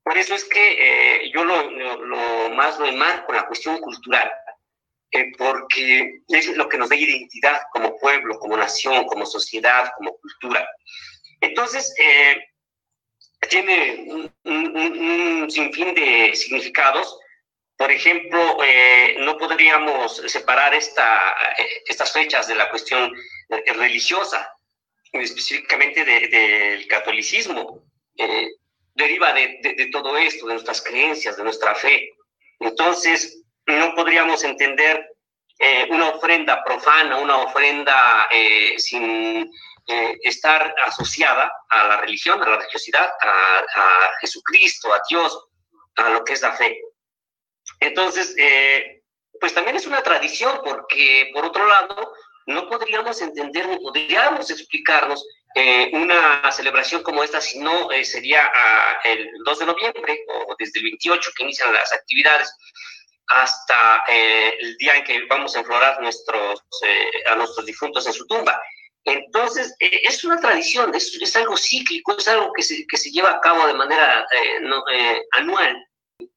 Por 0.03 0.17
eso 0.17 0.35
es 0.35 0.43
que 0.43 0.75
eh, 0.77 1.31
yo 1.33 1.45
lo, 1.45 1.71
lo, 1.71 2.49
más 2.49 2.77
lo 2.77 2.85
enmarco 2.85 3.31
en 3.31 3.37
la 3.37 3.47
cuestión 3.47 3.77
cultural, 3.77 4.29
eh, 5.11 5.31
porque 5.37 6.21
es 6.27 6.47
lo 6.55 6.69
que 6.69 6.77
nos 6.77 6.89
da 6.89 6.95
identidad 6.95 7.61
como 7.71 7.97
pueblo, 7.97 8.39
como 8.39 8.57
nación, 8.57 9.05
como 9.05 9.25
sociedad, 9.25 9.91
como 9.97 10.17
cultura. 10.17 10.67
Entonces, 11.41 11.93
tiene 13.47 14.29
un, 14.43 15.49
sinfín 15.49 15.93
de 15.95 16.35
significados. 16.35 17.17
Por 17.77 17.91
ejemplo, 17.91 18.57
eh, 18.63 19.15
no 19.19 19.37
podríamos 19.37 20.17
separar 20.27 20.73
esta, 20.73 21.35
eh, 21.57 21.83
estas 21.87 22.11
fechas 22.11 22.47
de 22.47 22.55
la 22.55 22.69
cuestión 22.69 23.13
eh, 23.49 23.73
religiosa, 23.73 24.53
específicamente 25.11 26.03
del 26.03 26.87
catolicismo. 26.87 27.83
deriva 28.95 29.31
de, 29.31 29.59
de, 29.77 29.85
todo 29.91 30.17
esto, 30.17 30.45
de 30.45 30.53
nuestras 30.55 30.81
creencias, 30.81 31.37
de 31.37 31.43
nuestra 31.43 31.73
fe. 31.73 32.09
Entonces, 32.59 33.38
no 33.77 33.93
podríamos 33.95 34.43
entender 34.43 35.05
una 35.89 36.09
ofrenda 36.11 36.63
profana, 36.63 37.17
una 37.17 37.37
ofrenda 37.37 38.29
sin 38.77 39.51
eh, 39.91 40.19
estar 40.21 40.75
asociada 40.85 41.51
a 41.67 41.87
la 41.87 41.97
religión, 41.97 42.39
a 42.43 42.47
la 42.47 42.57
religiosidad, 42.57 43.09
a, 43.21 44.11
Jesucristo, 44.21 44.93
a 44.93 45.01
Dios, 45.09 45.47
a 45.95 46.11
lo 46.11 46.23
que 46.23 46.33
es 46.33 46.43
la 46.43 46.51
fe. 46.51 46.79
Entonces, 47.79 48.35
eh, 48.37 49.01
pues 49.39 49.51
también 49.55 49.77
es 49.77 49.87
una 49.87 50.03
tradición 50.03 50.61
porque, 50.63 51.31
por 51.33 51.43
otro 51.43 51.65
lado, 51.65 52.13
no 52.45 52.69
podríamos 52.69 53.19
entender 53.23 53.67
ni 53.67 53.77
podríamos 53.79 54.51
explicarnos 54.51 55.25
eh, 55.55 55.89
una 55.93 56.51
celebración 56.51 57.01
como 57.01 57.23
esta 57.23 57.41
si 57.41 57.57
no 57.57 57.89
sería 58.03 58.45
ah, 58.53 58.99
el 59.05 59.27
2 59.43 59.59
de 59.59 59.65
noviembre 59.65 60.23
o 60.27 60.55
desde 60.59 60.81
el 60.81 60.83
28 60.83 61.31
que 61.35 61.43
inician 61.43 61.73
las 61.73 61.91
actividades 61.93 62.53
hasta 63.29 64.03
el 64.07 64.75
día 64.77 64.95
en 64.95 65.03
que 65.03 65.25
vamos 65.25 65.55
a 65.55 65.59
enflorar 65.59 66.01
nuestros, 66.01 66.61
a 67.29 67.35
nuestros 67.35 67.65
difuntos 67.65 68.05
en 68.07 68.13
su 68.13 68.25
tumba. 68.27 68.59
Entonces, 69.05 69.75
eh, 69.79 70.01
es 70.03 70.23
una 70.23 70.39
tradición, 70.39 70.93
es, 70.93 71.35
algo 71.35 71.57
cíclico, 71.57 72.17
es 72.17 72.27
algo 72.27 72.51
que 72.53 72.61
se, 72.61 72.85
que 72.85 72.97
se 72.97 73.11
lleva 73.11 73.31
a 73.31 73.39
cabo 73.39 73.65
de 73.65 73.73
manera 73.73 74.25
eh, 74.31 74.59
eh, 74.93 75.21
anual. 75.31 75.85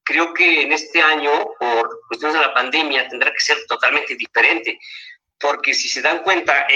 Creo 0.04 0.32
que 0.32 0.62
en 0.62 0.72
este 0.72 1.00
año, 1.00 1.32
por 1.58 2.00
cuestiones 2.08 2.38
de 2.38 2.46
la 2.46 2.54
pandemia, 2.54 3.08
tendrá 3.08 3.32
que 3.32 3.40
ser 3.40 3.58
totalmente 3.66 4.14
diferente, 4.16 4.78
porque 5.38 5.74
si 5.74 5.88
se 5.88 6.02
dan 6.02 6.22
cuenta, 6.22 6.66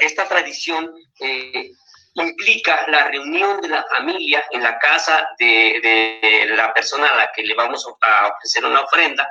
esta 0.00 0.28
tradición 0.28 0.94
implica 2.22 2.86
la 2.88 3.04
reunión 3.04 3.60
de 3.60 3.68
la 3.68 3.84
familia 3.84 4.44
en 4.50 4.62
la 4.62 4.78
casa 4.78 5.28
de, 5.38 6.46
la 6.56 6.72
persona 6.72 7.08
a 7.08 7.16
la 7.16 7.32
que 7.32 7.42
le 7.42 7.54
vamos 7.54 7.86
a 8.02 8.26
ofrecer 8.28 8.64
una 8.64 8.80
ofrenda, 8.80 9.28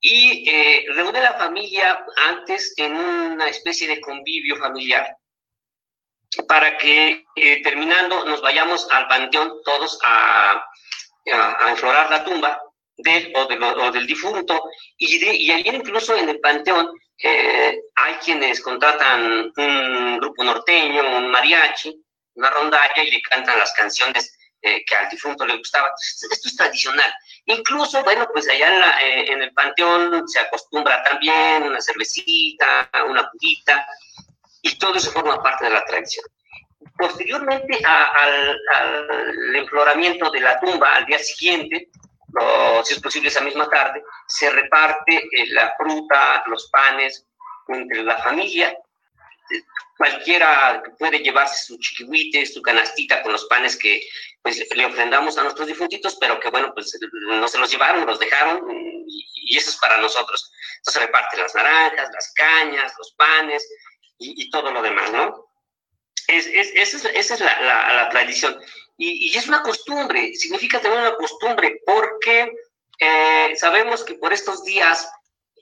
y 0.00 0.48
eh, 0.50 0.84
reúne 0.94 1.20
a 1.20 1.22
la 1.22 1.34
familia 1.34 2.04
antes 2.28 2.74
en 2.76 2.96
una 2.96 3.48
especie 3.48 3.86
de 3.86 4.00
convivio 4.00 4.56
familiar 4.56 5.16
para 6.48 6.76
que 6.76 7.24
eh, 7.36 7.62
terminando 7.62 8.24
nos 8.24 8.40
vayamos 8.40 8.88
al 8.90 9.06
panteón 9.06 9.60
todos 9.64 9.98
a, 10.02 10.64
a, 11.32 11.70
enflorar 11.70 12.10
la 12.10 12.24
tumba 12.24 12.60
del 12.96 13.32
o, 13.34 13.46
o 13.46 13.90
del 13.90 14.06
difunto 14.06 14.62
y, 14.96 15.18
de, 15.18 15.34
y 15.34 15.50
ahí 15.50 15.62
incluso 15.66 16.16
en 16.16 16.28
el 16.28 16.40
panteón 16.40 16.92
eh, 17.18 17.80
hay 17.94 18.14
quienes 18.14 18.60
contratan 18.60 19.52
un 19.56 20.18
grupo 20.18 20.42
norteño, 20.42 21.18
un 21.18 21.30
mariachi, 21.30 21.94
una 22.34 22.50
rondalla 22.50 23.02
y 23.02 23.10
le 23.10 23.22
cantan 23.22 23.58
las 23.58 23.72
canciones 23.74 24.36
eh, 24.60 24.84
que 24.84 24.94
al 24.94 25.08
difunto 25.08 25.46
le 25.46 25.56
gustaba. 25.56 25.90
esto 25.98 26.48
es 26.48 26.56
tradicional. 26.56 27.12
Incluso, 27.46 28.02
bueno, 28.02 28.28
pues 28.32 28.48
allá 28.48 29.00
en, 29.00 29.40
eh, 29.40 29.44
el 29.44 29.52
panteón 29.52 30.26
se 30.28 30.40
acostumbra 30.40 31.02
también 31.04 31.64
una 31.64 31.80
cervecita, 31.80 32.90
una 33.08 33.28
pujita, 33.30 33.86
y 34.62 34.76
todo 34.78 34.96
eso 34.96 35.10
forma 35.10 35.42
parte 35.42 35.64
de 35.64 35.72
la 35.72 35.84
tradición. 35.84 36.24
Posteriormente 36.96 37.80
al, 37.84 38.58
al 38.72 39.56
enfloramiento 39.56 40.30
de 40.30 40.40
la 40.40 40.58
tumba, 40.60 40.94
al 40.94 41.06
día 41.06 41.18
siguiente, 41.18 41.88
o 42.40 42.84
si 42.84 42.94
es 42.94 43.00
posible 43.00 43.28
esa 43.28 43.40
misma 43.40 43.68
tarde, 43.68 44.02
se 44.26 44.50
reparte 44.50 45.16
eh, 45.16 45.46
la 45.50 45.74
fruta, 45.76 46.42
los 46.46 46.68
panes 46.70 47.26
entre 47.68 48.02
la 48.02 48.18
familia 48.18 48.76
cualquiera 49.96 50.82
puede 50.98 51.20
llevarse 51.20 51.66
su 51.66 51.78
chiquihuite, 51.78 52.46
su 52.46 52.60
canastita 52.62 53.22
con 53.22 53.32
los 53.32 53.44
panes 53.46 53.76
que 53.76 54.02
pues 54.42 54.60
le 54.74 54.84
ofrendamos 54.84 55.38
a 55.38 55.44
nuestros 55.44 55.68
difuntitos, 55.68 56.16
pero 56.20 56.40
que 56.40 56.50
bueno, 56.50 56.72
pues 56.74 56.98
no 57.12 57.46
se 57.46 57.58
los 57.58 57.70
llevaron, 57.70 58.04
los 58.06 58.18
dejaron 58.18 58.66
y, 59.06 59.56
eso 59.56 59.70
es 59.70 59.76
para 59.76 59.98
nosotros. 59.98 60.50
Entonces 60.78 60.94
se 60.94 61.06
reparten 61.06 61.40
las 61.40 61.54
naranjas, 61.54 62.10
las 62.12 62.32
cañas, 62.34 62.92
los 62.98 63.12
panes 63.12 63.68
y, 64.18 64.50
todo 64.50 64.70
lo 64.70 64.82
demás, 64.82 65.12
¿no? 65.12 65.51
Es, 66.32 66.46
esa 66.46 67.10
es, 67.10 67.40
la, 67.40 68.08
tradición. 68.10 68.58
Y, 68.96 69.36
es 69.36 69.46
una 69.48 69.62
costumbre, 69.62 70.34
significa 70.34 70.80
tener 70.80 70.98
una 70.98 71.14
costumbre, 71.16 71.80
porque 71.84 72.52
eh, 72.98 73.52
sabemos 73.56 74.02
que 74.04 74.14
por 74.14 74.32
estos 74.32 74.64
días 74.64 75.10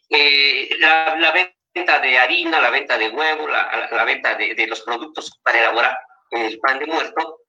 eh, 0.08 0.70
la, 0.78 1.16
la 1.16 1.32
venta 1.32 1.98
de 1.98 2.18
harina, 2.18 2.60
la 2.60 2.70
venta 2.70 2.96
de 2.98 3.08
huevo, 3.08 3.48
la, 3.48 4.04
venta 4.04 4.36
de, 4.36 4.66
los 4.68 4.80
productos 4.82 5.40
para 5.42 5.58
elaborar 5.58 5.98
el 6.30 6.58
pan 6.60 6.78
de 6.78 6.86
muerto, 6.86 7.40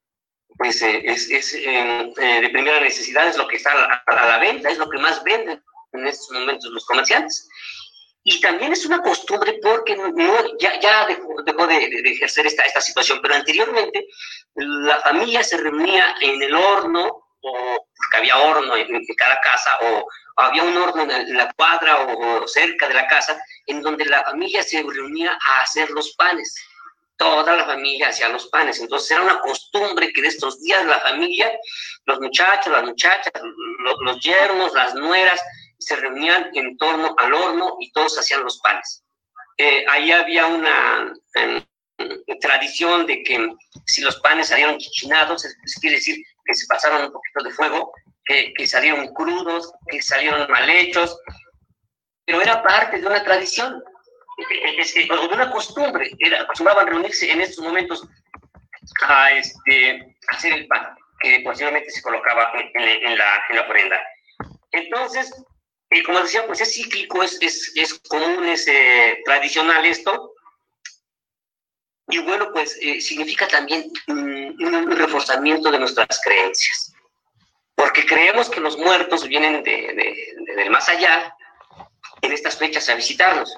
pues 0.58 0.82
eh, 0.82 1.02
es, 1.06 1.28
de 1.28 2.50
primera 2.52 2.80
necesidad, 2.80 3.28
es 3.28 3.38
lo 3.38 3.48
que 3.48 3.58
está 3.58 3.72
a, 3.72 4.28
la 4.28 4.40
venta, 4.40 4.70
es 4.70 4.80
lo 4.80 4.90
que 4.90 4.98
más 4.98 5.24
venden 5.24 5.64
en 5.94 6.08
estos 6.08 6.32
momentos 6.32 6.72
los 6.72 6.86
comerciantes. 6.86 7.48
Y 8.24 8.40
también 8.40 8.74
es 8.74 8.86
una 8.86 9.02
costumbre 9.02 9.60
porque 9.62 9.96
no, 9.96 10.14
ya, 10.60 10.80
ya 10.80 11.06
dejó, 11.08 11.42
de, 11.42 12.12
ejercer 12.12 12.46
esta, 12.46 12.64
esta 12.64 12.82
situación, 12.82 13.20
pero 13.22 13.36
anteriormente 13.36 14.08
la 14.56 15.00
familia 15.00 15.44
se 15.44 15.58
reunía 15.58 16.16
en 16.22 16.42
el 16.42 16.54
horno, 16.54 17.08
o 17.44 17.88
porque 17.98 18.18
había 18.18 18.38
horno 18.38 18.76
en, 18.76 18.96
en 18.96 19.06
cada 19.18 19.40
casa, 19.42 19.72
o 19.82 20.06
había 20.38 20.64
un 20.64 20.78
horno 20.78 21.04
en 21.04 21.38
la 21.38 21.52
cuadra 21.54 22.02
o, 22.02 22.48
cerca 22.48 22.88
de 22.88 22.94
la 22.94 23.08
casa 23.08 23.42
en 23.68 23.82
donde 23.82 24.06
la 24.06 24.24
familia 24.24 24.64
se 24.64 24.82
reunía 24.82 25.38
a 25.42 25.62
hacer 25.62 25.90
los 25.92 26.16
panes. 26.16 26.56
Toda 27.18 27.56
la 27.56 27.66
familia 27.66 28.10
hacía 28.10 28.30
los 28.30 28.48
panes. 28.48 28.80
Entonces 28.80 29.12
era 29.12 29.22
una 29.22 29.40
costumbre 29.40 30.12
que 30.12 30.22
de 30.22 30.30
estos 30.30 30.60
días 30.62 30.86
la 30.86 31.00
familia, 31.00 31.52
los 32.06 32.20
muchachos, 32.20 32.74
las 32.74 32.84
muchachas, 32.84 33.32
los, 34.02 34.20
yernos, 34.22 34.74
las 34.74 34.96
nueras, 34.96 35.40
se 35.82 35.96
reunían 35.96 36.52
en 36.54 36.78
torno 36.78 37.16
al 37.18 37.34
horno 37.34 37.76
y 37.80 37.92
todos 37.92 38.18
hacían 38.18 38.44
los 38.44 38.60
panes. 38.60 39.04
Eh, 39.58 39.84
ahí 39.90 40.12
había 40.12 40.46
una 40.46 41.14
em, 41.36 41.64
tradición 42.40 43.06
de 43.08 43.24
que 43.24 43.50
si 43.86 44.02
los 44.02 44.20
panes 44.22 44.48
salieron 44.48 44.78
chichinados, 44.78 45.44
es, 45.46 45.56
quiere 45.80 45.98
decir 45.98 46.24
que 46.46 46.54
se 46.54 46.68
pasaron 46.68 47.06
un 47.06 47.12
poquito 47.12 47.44
de 47.44 47.52
fuego, 47.52 47.92
que, 48.26 48.68
salieron 48.68 49.08
crudos, 49.14 49.74
que 49.88 50.02
salieron 50.02 50.50
mal 50.50 50.70
hechos, 50.70 51.20
pero 52.26 52.42
era 52.42 52.64
parte 52.64 53.00
de 53.00 53.08
una 53.08 53.24
tradición, 53.24 53.84
o 55.10 55.28
de 55.28 55.34
una 55.34 55.52
costumbre. 55.52 56.12
Era, 56.20 56.44
acostumbraban 56.44 56.88
reunirse 56.88 57.30
en 57.30 57.42
estos 57.42 57.64
momentos 57.64 58.08
a 59.02 59.32
este, 59.32 60.16
hacer 60.30 60.54
el 60.54 60.68
pan, 60.68 60.96
que 61.20 61.42
posiblemente 61.44 61.90
se 61.92 62.02
colocaba 62.02 62.52
en, 62.54 63.18
la, 63.18 63.44
en 63.50 63.56
la 63.56 63.62
ofrenda. 63.64 64.00
Entonces, 64.72 65.32
como 66.06 66.22
decía, 66.22 66.46
pues 66.48 66.62
es 66.62 66.74
cíclico, 66.74 67.22
es, 67.22 67.38
es, 67.42 67.72
es 67.76 67.94
común, 68.08 68.46
es 68.46 68.68
eh, 68.68 69.22
tradicional 69.26 69.86
esto. 69.86 70.34
Y 72.08 72.20
bueno, 72.20 72.52
pues 72.54 72.78
eh, 72.82 73.02
significa 73.02 73.48
también 73.48 73.92
un 74.08 74.92
reforzamiento 74.92 75.72
de 75.72 75.80
nuestras 75.80 76.20
creencias 76.24 76.94
porque 77.82 78.06
creemos 78.06 78.48
que 78.48 78.60
los 78.60 78.78
muertos 78.78 79.28
vienen 79.28 79.64
de, 79.64 80.36
del 80.56 80.70
más 80.70 80.88
allá 80.88 81.36
en 82.22 82.32
estas 82.32 82.56
fechas 82.56 82.88
a 82.90 82.94
visitarnos. 82.94 83.56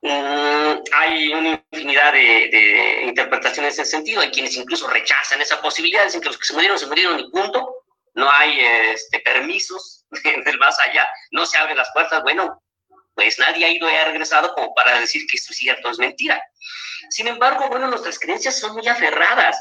Mm, 0.00 0.74
hay 0.92 1.32
una 1.34 1.64
infinidad 1.72 2.12
de, 2.12 3.02
interpretaciones 3.08 3.76
en 3.76 3.82
ese 3.82 3.90
sentido. 3.90 4.20
Hay 4.20 4.30
quienes 4.30 4.56
incluso 4.56 4.86
rechazan 4.86 5.40
esa 5.40 5.60
posibilidad, 5.60 6.04
dicen 6.04 6.20
que 6.20 6.28
los 6.28 6.38
que 6.38 6.46
se 6.46 6.54
murieron 6.54 6.78
se 6.78 6.86
murieron 6.86 7.18
y 7.18 7.30
punto. 7.30 7.82
No 8.14 8.30
hay 8.30 8.60
este, 8.92 9.18
permisos 9.18 9.97
del 10.44 10.58
más 10.58 10.78
allá, 10.80 11.08
no 11.30 11.46
se 11.46 11.58
abren 11.58 11.76
las 11.76 11.90
puertas. 11.92 12.22
Bueno, 12.22 12.62
pues 13.14 13.38
nadie 13.38 13.64
ha 13.64 13.70
ido 13.70 13.90
y 13.90 13.94
ha 13.94 14.04
regresado 14.04 14.54
como 14.54 14.74
para 14.74 15.00
decir 15.00 15.26
que 15.26 15.36
esto 15.36 15.52
es 15.52 15.58
cierto, 15.58 15.90
es 15.90 15.98
mentira. 15.98 16.42
Sin 17.10 17.26
embargo, 17.26 17.68
bueno, 17.68 17.88
nuestras 17.88 18.18
creencias 18.18 18.58
son 18.58 18.74
muy 18.74 18.86
aferradas 18.86 19.58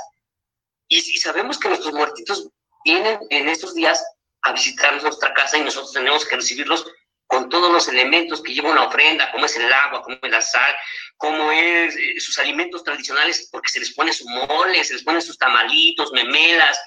y, 0.88 0.98
y 0.98 1.17
sabemos 1.17 1.60
que 1.60 1.69
nuestros 1.69 1.93
muertitos 1.93 2.50
vienen 2.84 3.19
en 3.30 3.50
estos 3.50 3.74
días 3.74 4.04
a 4.43 4.54
visitar 4.54 5.02
nuestra 5.02 5.34
casa 5.34 5.58
y 5.58 5.62
nosotros 5.62 5.93
tenemos 5.93 6.26
que 6.26 6.36
recibirlos 6.36 6.86
con 7.28 7.50
todos 7.50 7.72
los 7.72 7.88
elementos 7.89 8.41
que 8.41 8.54
lleva 8.54 8.72
una 8.72 8.86
ofrenda, 8.86 9.32
como 9.32 9.45
es 9.45 9.56
el 9.58 9.72
agua, 9.72 10.02
como 10.02 10.17
es 10.22 10.32
la 10.32 10.41
sal, 10.41 10.76
como 11.17 11.52
es 11.52 11.95
eh, 11.95 12.19
sus 12.19 12.39
alimentos 12.39 12.84
tradicionales, 12.84 13.50
porque 13.52 13.69
se 13.69 13.80
les 13.80 13.93
pone 13.93 14.13
su 14.13 14.28
mole, 14.30 14.84
se 14.84 14.93
les 14.93 15.04
pone 15.04 15.22
sus 15.22 15.38
tamalitos, 15.38 16.12
memelas, 16.13 16.80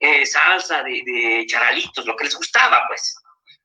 eh, 0.00 0.26
salsa 0.26 0.82
de, 0.82 1.44
charalitos, 1.48 2.06
lo 2.06 2.16
que 2.16 2.24
les 2.24 2.36
gustaba, 2.36 2.84
pues. 2.88 3.16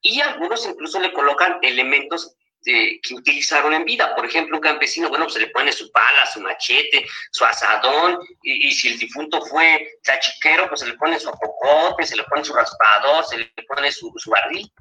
Y 0.02 0.20
algunos 0.22 0.66
incluso 0.66 1.00
le 1.00 1.14
colocan 1.14 1.60
elementos 1.62 2.36
que 2.64 3.16
utilizaron 3.16 3.74
en 3.74 3.86
vida. 3.86 4.16
Por 4.16 4.26
ejemplo, 4.26 4.58
un 4.58 4.62
campesino, 4.62 5.10
bueno, 5.10 5.26
pues 5.26 5.34
se 5.34 5.40
le 5.40 5.48
pone 5.48 5.72
su 5.72 5.92
pala, 5.92 6.26
su 6.28 6.42
machete, 6.42 7.06
su 7.32 7.44
asadón, 7.44 8.20
y, 8.44 8.72
si 8.72 8.90
el 8.90 9.00
difunto 9.00 9.42
fue 9.46 9.98
chachiquero, 10.04 10.68
pues 10.68 10.82
se 10.82 10.88
le 10.88 10.94
pone 10.94 11.20
su 11.20 11.30
apocote, 11.30 12.06
se 12.06 12.16
le 12.16 12.24
pone 12.26 12.46
su 12.46 12.54
raspador, 12.54 13.26
se 13.26 13.38
le 13.38 13.52
pone 13.68 13.92
su, 13.92 14.14
su 14.18 14.30
barril, 14.30 14.72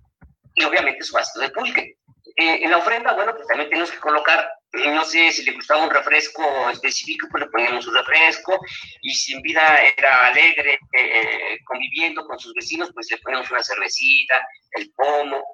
y 0.54 0.64
obviamente 0.64 1.02
su 1.02 1.14
vaso 1.14 1.40
de 1.40 1.50
pulque. 1.50 1.96
Eh, 2.36 2.60
en 2.62 2.70
la 2.70 2.78
ofrenda, 2.78 3.12
bueno, 3.14 3.34
pues 3.34 3.46
también 3.46 3.70
tenemos 3.70 3.90
que 3.90 3.98
colocar, 3.98 4.50
no 4.72 5.04
sé, 5.04 5.32
si 5.32 5.44
le 5.44 5.52
gustaba 5.52 5.84
un 5.84 5.90
refresco 5.90 6.70
específico, 6.70 7.26
pues 7.30 7.44
le 7.44 7.50
poníamos 7.50 7.86
un 7.86 7.94
refresco, 7.94 8.58
y 9.02 9.14
si 9.14 9.32
en 9.34 9.42
vida 9.42 9.62
era 9.96 10.26
alegre, 10.26 10.78
eh, 10.92 11.58
conviviendo 11.64 12.24
con 12.26 12.38
sus 12.38 12.54
vecinos, 12.54 12.90
pues 12.94 13.10
le 13.10 13.18
poníamos 13.18 13.50
una 13.50 13.62
cervecita, 13.62 14.40
el 14.72 14.92
pomo, 14.92 15.44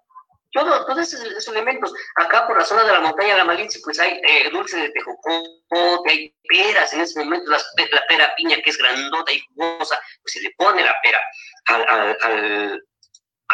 todo, 0.53 0.87
todos 0.87 1.13
esos, 1.13 1.49
elementos. 1.49 1.93
Acá 2.17 2.47
por 2.47 2.59
la 2.59 2.65
zona 2.65 2.85
de 2.85 2.93
la 2.93 3.01
montaña 3.01 3.33
de 3.33 3.39
la 3.39 3.45
Malinche, 3.45 3.81
pues 3.85 3.99
hay 4.01 4.21
eh, 4.27 4.51
dulce 4.51 4.77
de 4.79 4.91
tejocote, 4.91 6.11
hay 6.11 6.35
peras 6.49 6.93
en 6.93 7.01
ese 7.01 7.19
momento, 7.19 7.51
la 7.51 7.61
pera 8.09 8.35
piña 8.37 8.57
que 8.63 8.71
es 8.71 8.79
grandota 8.79 9.33
y 9.33 9.41
jugosa, 9.41 10.01
pues 10.23 10.33
se 10.33 10.41
le 10.41 10.51
pone 10.57 10.83
la 10.83 10.95
pera 11.03 11.21
al, 11.67 12.81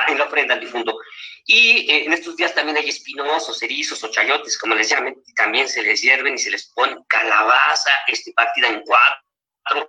en 0.09 0.18
la 0.18 0.25
ofrenda 0.25 0.55
al 0.55 0.61
difunto. 0.61 0.96
Y 1.44 1.90
eh, 1.90 2.05
en 2.05 2.12
estos 2.12 2.37
días 2.37 2.55
también 2.55 2.76
hay 2.76 2.88
espinosos, 2.88 3.62
erizos 3.62 4.02
o 4.05 4.11
chayotes, 4.11 4.59
como 4.59 4.74
les 4.74 4.88
llaman, 4.88 5.14
y 5.26 5.35
también 5.35 5.68
se 5.68 5.83
les 5.83 6.00
hierven 6.00 6.35
y 6.35 6.38
se 6.38 6.50
les 6.50 6.66
pone 6.72 6.96
calabaza 7.09 7.92
este, 8.07 8.33
partida 8.33 8.68
en 8.68 8.83
cuatro, 8.83 9.88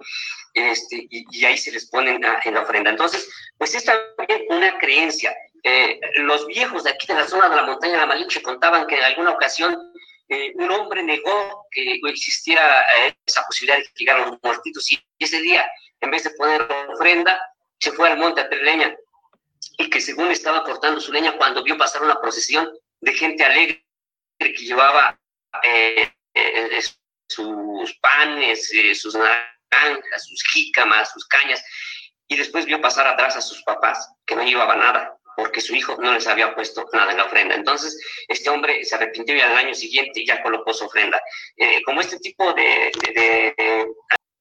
este, 0.54 1.08
y, 1.10 1.46
ahí 1.46 1.58
se 1.58 1.72
les 1.72 1.89
ponen 1.89 2.24
en 2.44 2.54
la 2.54 2.62
ofrenda. 2.62 2.89
Entonces, 2.89 3.30
pues 3.58 3.76
es 3.76 3.86
también 3.86 4.46
una 4.50 4.78
creencia. 4.80 5.36
Eh, 5.63 6.00
los 6.16 6.46
viejos 6.48 6.84
de 6.84 6.92
aquí 6.92 7.08
de 7.08 7.13
la 7.13 7.28
zona 7.28 7.50
de 7.50 7.56
la 7.56 7.63
montaña 7.63 7.94
de 7.94 8.00
la 8.00 8.06
Malinche 8.06 8.42
contaban 8.42 8.86
que 8.86 8.98
en 8.98 9.04
alguna 9.04 9.32
ocasión 9.32 9.94
eh, 10.28 10.52
un 10.56 10.72
hombre 10.72 11.04
negó 11.04 11.68
que 11.72 12.00
existiera 12.10 12.82
eh, 12.98 13.16
esa 13.26 13.46
posibilidad 13.46 13.78
de 13.78 13.84
que 13.84 13.92
llegaran 13.96 14.32
los 14.32 14.39
muertitos 14.44 14.92
y 14.92 15.00
ese 15.20 15.39
día, 15.42 15.70
en 16.02 16.12
vez 16.12 16.24
de 16.24 16.32
poner 16.32 16.68
ofrenda, 16.89 17.39
se 17.80 17.92
fue 17.92 18.10
al 18.10 18.18
monte 18.18 18.42
a 18.42 18.50
traer 18.50 18.63
leña 18.63 18.96
y 19.78 19.90
que 19.90 20.02
según 20.02 20.32
estaba 20.32 20.64
cortando 20.64 21.02
su 21.02 21.12
leña 21.12 21.38
cuando 21.38 21.64
vio 21.64 21.78
pasar 21.78 22.04
una 22.04 22.20
procesión 22.20 22.70
de 23.02 23.14
gente 23.14 23.44
alegre 23.44 23.86
que 24.40 24.54
llevaba 24.54 25.20
sus 27.28 27.98
panes, 28.00 28.72
sus 28.96 29.16
naranjas, 29.16 30.26
sus 30.28 30.44
jícamas, 30.52 31.12
sus 31.12 31.26
cañas, 31.28 31.64
y 32.28 32.38
después 32.38 32.66
vio 32.66 32.82
pasar 32.82 33.08
atrás 33.08 33.36
a 33.36 33.42
sus 33.42 33.62
papás 33.64 34.10
que 34.26 34.36
no 34.36 34.44
llevaban 34.44 34.80
nada 34.80 35.18
porque 35.36 35.62
su 35.62 35.76
hijo 35.76 35.98
no 36.00 36.14
les 36.14 36.28
había 36.28 36.54
puesto 36.54 36.88
nada 36.94 37.12
en 37.12 37.18
la 37.18 37.26
ofrenda. 37.26 37.56
Entonces, 37.56 38.00
este 38.28 38.50
hombre 38.50 38.84
se 38.84 38.96
arrepintió 38.96 39.36
y 39.36 39.42
al 39.42 39.58
año 39.58 39.74
siguiente 39.74 40.26
ya 40.26 40.42
colocó 40.42 40.74
su 40.74 40.86
ofrenda. 40.86 41.22
Eh, 41.58 41.82
como 41.84 42.02
este 42.02 42.20
tipo 42.20 42.54
de, 42.54 42.92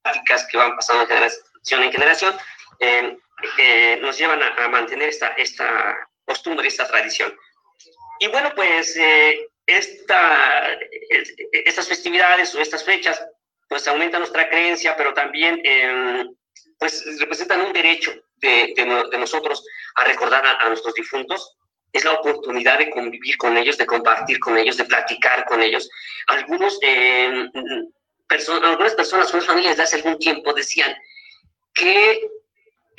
prácticas 0.02 0.46
que 0.48 0.56
van 0.56 0.76
pasando 0.76 1.06
de 1.06 1.14
generación 1.14 1.82
en 1.82 1.92
generación, 1.92 2.36
eh, 3.42 3.48
eh, 3.58 3.98
nos 4.00 4.18
llevan 4.18 4.40
a, 4.42 4.68
mantener 4.68 5.08
esta, 5.08 5.28
esta 5.28 5.96
costumbre, 6.24 6.68
esta 6.68 6.86
tradición. 6.86 7.34
Y 8.20 8.28
bueno, 8.28 8.52
pues 8.54 8.96
esta, 9.66 10.78
estas 11.64 11.88
festividades 11.88 12.54
o 12.54 12.60
estas 12.60 12.84
fechas, 12.84 13.20
pues 13.68 13.86
aumentan 13.88 14.20
nuestra 14.20 14.48
creencia, 14.48 14.96
pero 14.96 15.12
también 15.12 15.60
pues 16.78 17.04
representan 17.18 17.62
un 17.62 17.72
derecho 17.72 18.12
de, 18.36 18.72
de, 18.76 19.18
nosotros 19.18 19.64
a 19.94 20.04
recordar 20.04 20.44
a, 20.44 20.68
nuestros 20.68 20.94
difuntos, 20.94 21.56
es 21.92 22.04
la 22.04 22.12
oportunidad 22.12 22.78
de 22.78 22.90
convivir 22.90 23.36
con 23.36 23.56
ellos, 23.56 23.78
de 23.78 23.86
compartir 23.86 24.40
con 24.40 24.58
ellos, 24.58 24.76
de 24.76 24.84
platicar 24.84 25.44
con 25.44 25.62
ellos. 25.62 25.88
Algunos, 26.26 26.78
eh, 26.82 27.48
algunas 28.62 28.94
personas, 28.94 29.26
algunas 29.26 29.46
familias 29.46 29.76
de 29.76 29.82
hace 29.82 29.96
algún 29.96 30.18
tiempo 30.18 30.52
decían 30.52 30.94
que 31.74 32.28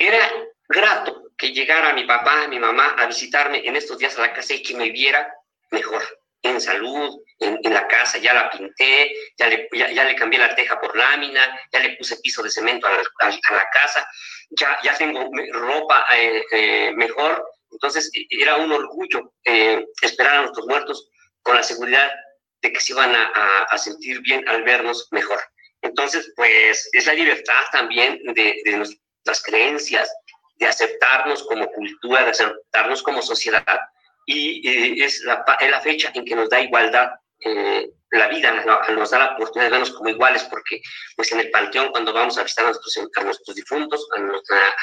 era 0.06 0.30
grato 0.68 1.24
que 1.36 1.52
llegara 1.52 1.92
mi 1.92 2.04
papá, 2.04 2.46
mi 2.48 2.58
mamá 2.58 2.94
a 2.98 3.06
visitarme 3.06 3.66
en 3.66 3.76
estos 3.76 3.98
días 3.98 4.16
a 4.18 4.22
la 4.22 4.32
casa 4.32 4.54
y 4.54 4.62
que 4.62 4.74
me 4.74 4.90
viera 4.90 5.32
mejor. 5.70 6.02
en 6.42 6.60
salud, 6.60 7.22
en, 7.40 7.72
la 7.72 7.88
casa, 7.88 8.18
ya 8.18 8.34
la 8.34 8.50
pinté, 8.50 9.14
ya 9.38 9.46
le, 9.48 9.66
ya, 9.72 10.04
le 10.04 10.14
cambié 10.14 10.38
la 10.38 10.54
teja 10.54 10.78
por 10.78 10.94
lámina, 10.94 11.40
ya 11.72 11.80
le 11.80 11.96
puse 11.96 12.18
piso 12.18 12.42
de 12.42 12.50
cemento 12.50 12.86
a 12.86 12.90
la, 12.90 13.70
casa, 13.72 14.06
ya, 14.50 14.78
ya 14.82 14.94
tengo 14.94 15.30
ropa 15.52 16.06
eh, 16.14 16.44
eh, 16.50 16.92
mejor. 16.94 17.42
Entonces 17.70 18.10
era 18.28 18.56
un 18.56 18.72
orgullo 18.72 19.32
eh, 19.42 19.86
esperar 20.02 20.36
a 20.36 20.40
nuestros 20.42 20.66
muertos 20.66 21.08
con 21.40 21.56
la 21.56 21.62
seguridad 21.62 22.12
de 22.60 22.72
que 22.72 22.80
se 22.80 22.92
iban 22.92 23.14
a, 23.14 23.78
sentir 23.78 24.20
bien 24.20 24.46
al 24.46 24.64
vernos 24.64 25.08
mejor. 25.12 25.40
Entonces, 25.80 26.30
pues 26.36 26.88
es 26.92 27.06
la 27.06 27.14
libertad 27.14 27.62
también 27.72 28.20
de, 28.34 28.60
de 28.64 28.86
nuestras 29.24 29.42
creencias, 29.42 30.12
de 30.56 30.66
aceptarnos 30.66 31.42
como 31.44 31.66
cultura, 31.68 32.24
de 32.24 32.30
aceptarnos 32.30 33.02
como 33.02 33.22
sociedad, 33.22 33.78
y 34.26 35.02
es, 35.02 35.22
la, 35.24 35.44
es, 35.60 35.70
la, 35.70 35.80
fecha 35.80 36.10
en 36.14 36.24
que 36.24 36.34
nos 36.34 36.48
da 36.48 36.60
igualdad 36.60 37.10
eh, 37.40 37.90
la 38.10 38.28
vida, 38.28 38.52
nos, 38.52 39.10
da 39.10 39.18
la 39.18 39.34
oportunidad 39.34 39.66
de 39.66 39.70
vernos 39.70 39.90
como 39.90 40.08
iguales, 40.08 40.44
porque 40.44 40.80
pues 41.16 41.30
en 41.32 41.40
el 41.40 41.50
panteón 41.50 41.90
cuando 41.90 42.12
vamos 42.12 42.38
a 42.38 42.42
visitar 42.42 42.64
a 42.64 42.68
nuestros, 42.68 43.10
a 43.16 43.24
nuestros 43.24 43.56
difuntos, 43.56 44.08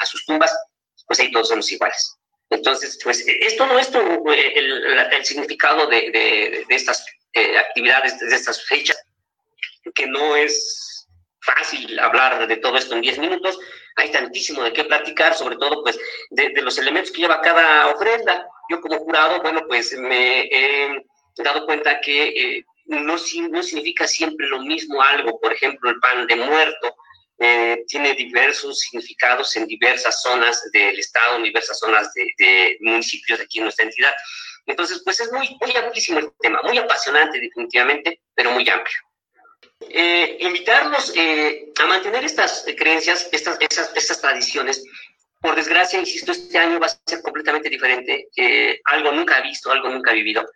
a, 0.00 0.06
sus 0.06 0.24
tumbas, 0.26 0.54
pues 1.06 1.18
ahí 1.18 1.32
todos 1.32 1.48
somos 1.48 1.70
iguales. 1.72 2.18
Entonces, 2.50 3.00
pues 3.02 3.24
esto 3.26 3.66
no 3.66 3.78
es 3.78 3.90
el, 3.94 4.98
el, 5.12 5.24
significado 5.24 5.86
de, 5.86 6.10
de, 6.10 6.64
de 6.68 6.74
estas 6.74 7.04
eh, 7.32 7.58
actividades, 7.58 8.20
de 8.20 8.36
estas 8.36 8.64
fechas, 8.66 9.02
que 9.94 10.06
no 10.06 10.36
es 10.36 11.01
fácil 11.42 11.98
hablar 11.98 12.46
de 12.46 12.56
todo 12.56 12.76
esto 12.76 12.94
en 12.94 13.02
10 13.02 13.18
minutos, 13.18 13.58
hay 13.96 14.10
tantísimo 14.10 14.62
de 14.62 14.72
qué 14.72 14.84
platicar, 14.84 15.34
sobre 15.34 15.56
todo 15.56 15.82
pues 15.82 15.98
de, 16.30 16.50
de 16.50 16.62
los 16.62 16.78
elementos 16.78 17.12
que 17.12 17.22
lleva 17.22 17.40
cada 17.40 17.88
ofrenda 17.88 18.46
yo 18.72 18.80
como 18.80 18.98
jurado, 18.98 19.42
bueno, 19.42 19.62
pues 19.68 19.92
me 19.98 20.48
he 20.50 21.04
dado 21.36 21.66
cuenta 21.66 22.00
que 22.00 22.28
eh, 22.28 22.64
no, 22.86 23.16
no 23.50 23.62
significa 23.62 24.06
siempre 24.06 24.46
lo 24.48 24.60
mismo 24.60 25.02
algo. 25.02 25.38
Por 25.40 25.52
ejemplo, 25.52 25.90
el 25.90 26.00
pan 26.00 26.26
de 26.26 26.36
muerto 26.36 26.96
eh, 27.38 27.84
tiene 27.86 28.14
diversos 28.14 28.80
significados 28.80 29.56
en 29.56 29.66
diversas 29.66 30.22
zonas 30.22 30.70
del 30.72 30.98
estado, 30.98 31.36
en 31.36 31.44
diversas 31.44 31.78
zonas 31.78 32.12
de, 32.14 32.78
municipios 32.80 33.38
de 33.38 33.44
aquí 33.44 33.58
en 33.58 33.64
nuestra 33.64 33.84
entidad. 33.84 34.12
Entonces, 34.66 35.02
pues 35.04 35.20
es 35.20 35.32
muy, 35.32 35.56
muy 35.60 35.76
amplísimo 35.76 36.20
el 36.20 36.30
tema, 36.40 36.60
muy 36.62 36.78
apasionante 36.78 37.40
definitivamente, 37.40 38.20
pero 38.34 38.52
muy 38.52 38.68
amplio. 38.68 38.96
Eh, 39.90 40.38
invitarlos 40.40 41.12
a 41.80 41.86
mantener 41.86 42.24
estas 42.24 42.64
creencias, 42.76 43.28
estas, 43.32 43.58
estas 43.60 44.20
tradiciones, 44.20 44.82
por 45.42 45.56
desgracia, 45.56 45.98
insisto, 45.98 46.30
este 46.30 46.56
año 46.56 46.78
va 46.78 46.86
a 46.86 46.98
ser 47.04 47.20
completamente 47.20 47.68
diferente, 47.68 48.28
eh, 48.36 48.80
algo 48.84 49.10
nunca 49.10 49.40
visto, 49.40 49.72
algo 49.72 49.88
nunca 49.88 50.12
vivido, 50.12 50.48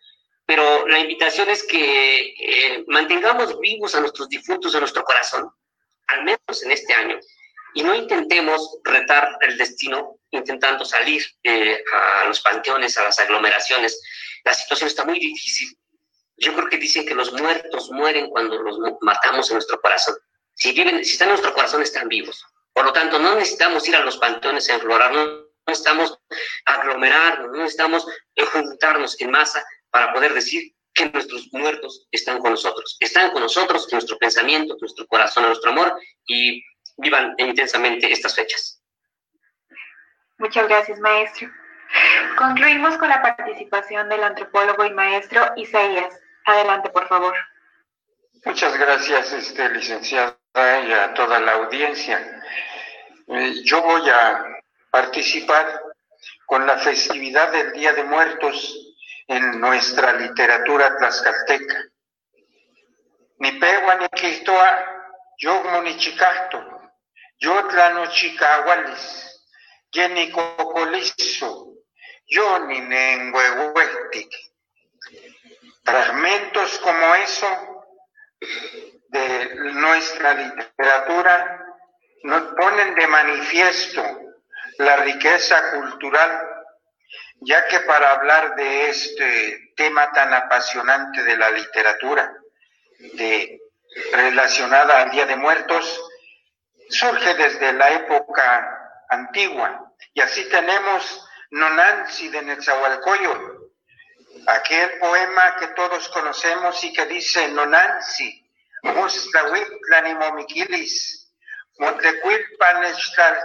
pero 0.47 0.87
la 0.87 1.01
invitación 1.01 1.51
es 1.51 1.65
que 1.65 2.35
eh, 2.39 2.85
mantengamos 2.87 3.59
vivos 3.59 3.97
a 3.97 4.01
nuestros 4.01 4.29
difuntos 4.29 4.73
en 4.75 4.81
nuestro 4.81 5.03
corazón, 5.03 5.51
al 6.07 6.23
menos 6.23 6.63
en 6.63 6.71
este 6.71 6.95
año, 6.95 7.19
y 7.75 7.83
no 7.83 7.97
intentemos 7.97 8.79
retar 8.85 9.37
el 9.41 9.59
destino 9.59 10.21
intentando 10.31 10.85
salir 10.85 11.25
eh, 11.43 11.83
a 11.93 12.27
los 12.27 12.41
panteones, 12.41 12.97
a 12.97 13.05
las 13.05 13.19
aglomeraciones. 13.19 14.01
La 14.45 14.55
situación 14.55 14.87
está 14.87 15.05
muy 15.05 15.19
difícil. 15.19 15.77
Yo 16.39 16.55
creo 16.55 16.69
que 16.69 16.77
dicen 16.77 17.07
que 17.07 17.15
los 17.15 17.33
muertos 17.33 17.91
mueren 17.91 18.29
cuando 18.29 18.61
los 18.63 18.79
matamos 19.01 19.51
en 19.51 19.55
nuestro 19.55 19.81
corazón. 19.81 20.17
Si, 20.55 20.73
viven, 20.73 21.05
si 21.05 21.13
están 21.13 21.29
en 21.29 21.35
nuestro 21.35 21.55
corazón, 21.55 21.83
están 21.83 22.09
vivos. 22.09 22.45
Por 22.73 22.85
lo 22.85 22.93
tanto, 22.93 23.19
no 23.19 23.35
necesitamos 23.35 23.89
ir 23.89 23.97
a 23.97 24.05
los 24.05 24.19
panteones 24.19 24.69
a 24.69 24.75
enflorar, 24.75 25.13
no 25.13 25.47
necesitamos 25.67 26.19
aglomerarnos, 26.67 27.51
no 27.51 27.59
necesitamos 27.59 28.07
juntarnos 28.53 29.21
en 29.21 29.31
masa 29.31 29.65
para 29.91 30.13
poder 30.13 30.35
decir 30.35 30.75
que 30.93 31.09
nuestros 31.11 31.49
muertos 31.53 32.07
están 32.11 32.39
con 32.39 32.53
nosotros. 32.53 32.97
Están 33.01 33.31
con 33.31 33.43
nosotros 33.43 33.87
en 33.91 33.97
nuestro 33.97 34.19
pensamiento, 34.19 34.75
en 34.75 34.81
nuestro 34.81 35.07
corazón, 35.07 35.45
en 35.45 35.51
nuestro 35.51 35.71
amor 35.71 35.99
y 36.27 36.63
vivan 36.99 37.35
intensamente 37.39 38.11
estas 38.11 38.35
fechas. 38.35 38.83
Muchas 40.39 40.69
gracias, 40.69 40.99
maestro. 41.01 41.49
Concluimos 42.37 42.97
con 42.99 43.09
la 43.09 43.23
participación 43.23 44.09
del 44.09 44.23
antropólogo 44.23 44.85
y 44.85 44.91
maestro 44.91 45.53
Isaías. 45.57 46.19
Adelante, 46.47 46.91
por 46.91 47.09
favor. 47.09 47.35
Muchas 48.45 48.79
gracias, 48.79 49.33
este, 49.33 49.69
licenciada, 49.71 50.39
y 50.55 50.93
a 50.93 51.13
toda 51.13 51.41
la 51.41 51.55
audiencia. 51.55 52.41
Eh, 53.27 53.63
yo 53.65 53.83
voy 53.83 54.09
a 54.09 54.45
participar 54.91 55.83
con 56.47 56.65
la 56.65 56.79
festividad 56.79 57.51
del 57.51 57.73
Día 57.73 57.93
de 57.95 58.05
Muertos 58.05 58.95
en 59.27 59.61
nuestra 59.61 60.13
literatura 60.13 60.97
tlaxcalteca. 60.97 61.83
Ni 63.39 63.53
pegua 63.59 63.97
ni 63.97 64.09
quitoa, 64.11 65.13
yo 65.39 65.83
ni 65.83 65.97
chicasto, 65.97 66.65
yo 67.39 67.67
tlano 67.67 68.07
chicahualis, 68.07 69.43
ni 70.15 70.31
cocolizo, 70.31 71.75
yo 72.29 72.59
ni 72.61 72.81
nenguehuetic. 72.83 74.46
Fragmentos 75.87 76.79
como 76.81 77.15
eso 77.15 77.47
de 79.09 79.55
nuestra 79.73 80.35
literatura 80.35 81.65
nos 82.25 82.43
ponen 82.55 82.97
de 82.97 83.07
manifiesto 83.07 84.03
la 84.79 84.97
riqueza 84.97 85.71
cultural, 85.71 86.45
ya 87.37 87.67
que 87.69 87.79
para 87.81 88.11
hablar 88.11 88.57
de 88.57 88.91
este 88.91 89.73
tema 89.77 90.11
tan 90.11 90.35
apasionante 90.35 91.23
de 91.23 91.37
la 91.37 91.53
literatura, 91.53 92.35
de, 93.15 93.61
relacionada 94.13 95.03
al 95.03 95.11
Día 95.13 95.25
de 95.27 95.37
Muertos, 95.37 96.03
surge 96.89 97.33
desde 97.35 97.73
la 97.75 97.91
época 97.91 99.05
antigua. 99.09 99.93
Y 100.15 100.21
así 100.21 100.49
tenemos 100.49 101.29
Nonansi 101.51 102.29
de 102.29 102.43
Netzahualcoyo, 102.43 103.66
aquel 104.47 104.99
poema 104.99 105.57
que 105.57 105.69
todos 105.69 106.09
conocemos 106.09 106.83
y 106.85 106.93
que 106.93 107.07
dice 107.07 107.49
Nonansi, 107.49 108.45
Momiquilis, 110.15 111.33
Montecuilpan 111.79 112.83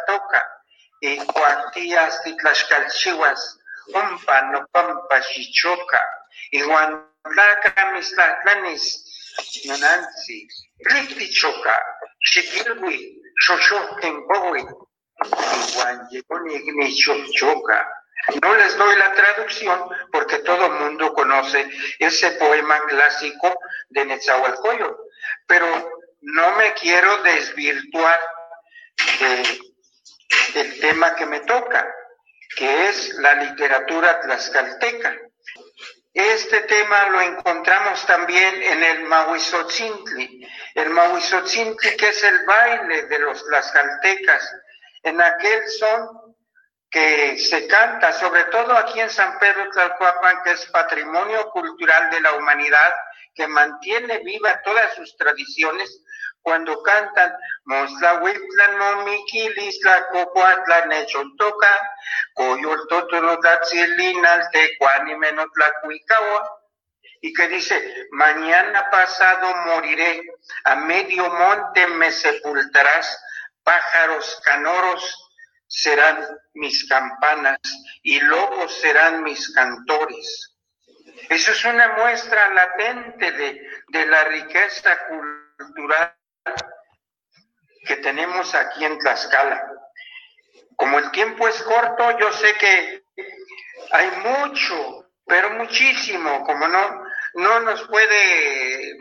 toca 0.08 0.62
y 1.02 1.18
cuartías 1.18 2.24
titlaxcalchihuas, 2.24 3.60
umpa 3.94 4.42
no 4.52 4.66
pampa 4.72 5.22
chichoca, 5.22 6.02
y 6.52 6.62
guantlaca 6.62 7.92
mistlatlanis, 7.94 8.84
nonansi, 9.66 10.48
cliptichoca, 10.84 11.78
chiquilwi, 12.20 13.22
xoxohtenbowi, 13.46 14.62
y 14.62 16.22
guanyegoni 16.22 17.32
choca. 17.34 18.01
No 18.42 18.56
les 18.56 18.78
doy 18.78 18.96
la 18.98 19.14
traducción 19.14 19.90
porque 20.12 20.40
todo 20.40 20.68
el 20.68 20.74
mundo 20.74 21.14
conoce 21.14 21.68
ese 22.00 22.32
poema 22.32 22.80
clásico 22.88 23.60
de 23.90 24.06
Netzahualcoyo, 24.06 25.06
pero 25.48 25.66
no 26.22 26.56
me 26.56 26.74
quiero 26.74 27.24
desvirtuar 27.24 28.20
del 30.54 30.80
tema 30.80 31.16
que 31.16 31.26
me 31.26 31.40
toca, 31.42 31.94
que 32.56 32.90
es 32.90 33.16
la 33.16 33.34
literatura 33.36 34.20
tlaxcalteca. 34.22 35.18
Este 36.14 36.62
tema 36.62 37.08
lo 37.08 37.22
encontramos 37.22 38.06
también 38.06 38.62
en 38.62 38.84
el 38.84 39.04
Mahuizotzintli. 39.04 40.48
El 40.76 40.90
Mahuizotzintli, 40.90 41.96
que 41.96 42.10
es 42.10 42.24
el 42.24 42.46
baile 42.46 43.04
de 43.04 43.20
los 43.20 43.44
tlaxcaltecas, 43.46 44.56
en 45.04 45.22
aquel 45.22 45.68
son 45.70 46.31
que 46.92 47.40
se 47.40 47.68
canta, 47.68 48.12
sobre 48.12 48.44
todo 48.46 48.78
aquí 48.78 49.00
en 49.00 49.10
San 49.10 49.40
Pedro 49.40 49.70
Tlalcoapan, 49.70 50.44
que 50.44 50.52
es 50.52 50.66
patrimonio 50.68 51.50
cultural 51.52 52.10
de 52.10 52.20
la 52.20 52.34
humanidad, 52.34 52.94
que 53.34 53.48
mantiene 53.48 54.20
viva 54.20 54.62
todas 54.62 54.94
sus 54.96 55.16
tradiciones, 55.16 56.04
cuando 56.42 56.84
cantan 56.84 57.34
Moslahuitlan 57.66 58.78
momiquilis 58.78 59.80
la 59.84 60.08
cocuatla 60.08 60.86
nechontoca, 60.88 61.92
coyol 62.34 62.88
totoro 62.90 63.40
tatzilinal 63.40 64.50
tecuani 64.52 65.16
menotlacuicawa, 65.16 66.58
y 67.22 67.32
que 67.34 67.48
dice, 67.48 68.08
mañana 68.12 68.90
pasado 68.90 69.56
moriré, 69.68 70.24
a 70.66 70.76
medio 70.76 71.30
monte 71.30 71.88
me 71.88 72.12
sepultarás, 72.12 73.24
pájaros 73.64 74.42
canoros 74.44 75.31
serán 75.72 76.28
mis 76.54 76.86
campanas 76.86 77.58
y 78.04 78.20
lobos 78.20 78.74
serán 78.82 79.24
mis 79.24 79.54
cantores. 79.54 80.58
Eso 81.30 81.52
es 81.54 81.64
una 81.64 81.96
muestra 81.96 82.54
latente 82.54 83.32
de, 83.32 83.70
de 83.88 84.06
la 84.06 84.26
riqueza 84.26 84.98
cultural 85.08 86.14
que 87.86 87.96
tenemos 87.98 88.54
aquí 88.54 88.84
en 88.84 89.00
Tlaxcala. 89.00 89.66
Como 90.76 91.00
el 91.00 91.10
tiempo 91.12 91.48
es 91.48 91.64
corto, 91.64 92.20
yo 92.20 92.34
sé 92.34 92.54
que 92.56 93.04
hay 93.92 94.12
mucho, 94.26 95.10
pero 95.26 95.52
muchísimo, 95.52 96.44
como 96.44 96.68
no, 96.68 97.06
no 97.36 97.60
nos 97.62 97.88
puede 97.88 98.98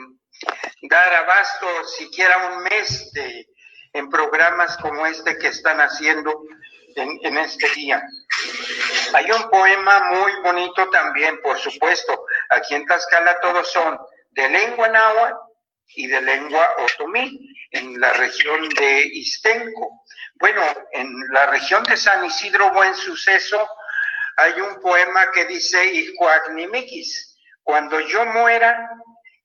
dar 0.83 1.15
abasto 1.15 1.85
siquiera 1.99 2.53
un 2.53 2.63
mes 2.63 3.11
de, 3.13 3.49
en 3.93 4.09
programas 4.09 4.77
como 4.79 5.07
este 5.07 5.37
que 5.39 5.49
están 5.49 5.81
haciendo 5.81 6.45
en, 6.97 7.39
este 7.39 7.69
día. 7.71 8.03
Hay 9.15 9.31
un 9.31 9.51
poema 9.51 10.11
muy 10.11 10.33
bonito 10.43 10.89
también, 10.91 11.41
por 11.43 11.59
supuesto. 11.59 12.27
Aquí 12.51 12.75
en 12.75 12.87
Tlaxcala 12.87 13.39
todos 13.41 13.71
son 13.71 13.99
de 14.31 14.49
lengua 14.49 14.89
náhuatl 14.89 15.37
y 15.97 16.07
de 16.07 16.21
lengua 16.23 16.77
otomí, 16.79 17.55
en 17.73 18.01
la 18.01 18.13
región 18.15 18.69
de 18.71 19.07
Istenco. 19.13 20.05
Bueno, 20.35 20.63
en 20.93 21.13
la 21.33 21.47
región 21.47 21.85
de 21.85 21.97
San 21.97 22.25
Isidro 22.25 22.73
Buen 22.73 22.95
Suceso 22.95 23.69
hay 24.37 24.61
un 24.61 24.81
poema 24.81 25.31
que 25.33 25.45
dice 25.45 25.93
cuando 27.63 28.01
yo 28.01 28.25
muera, 28.27 28.91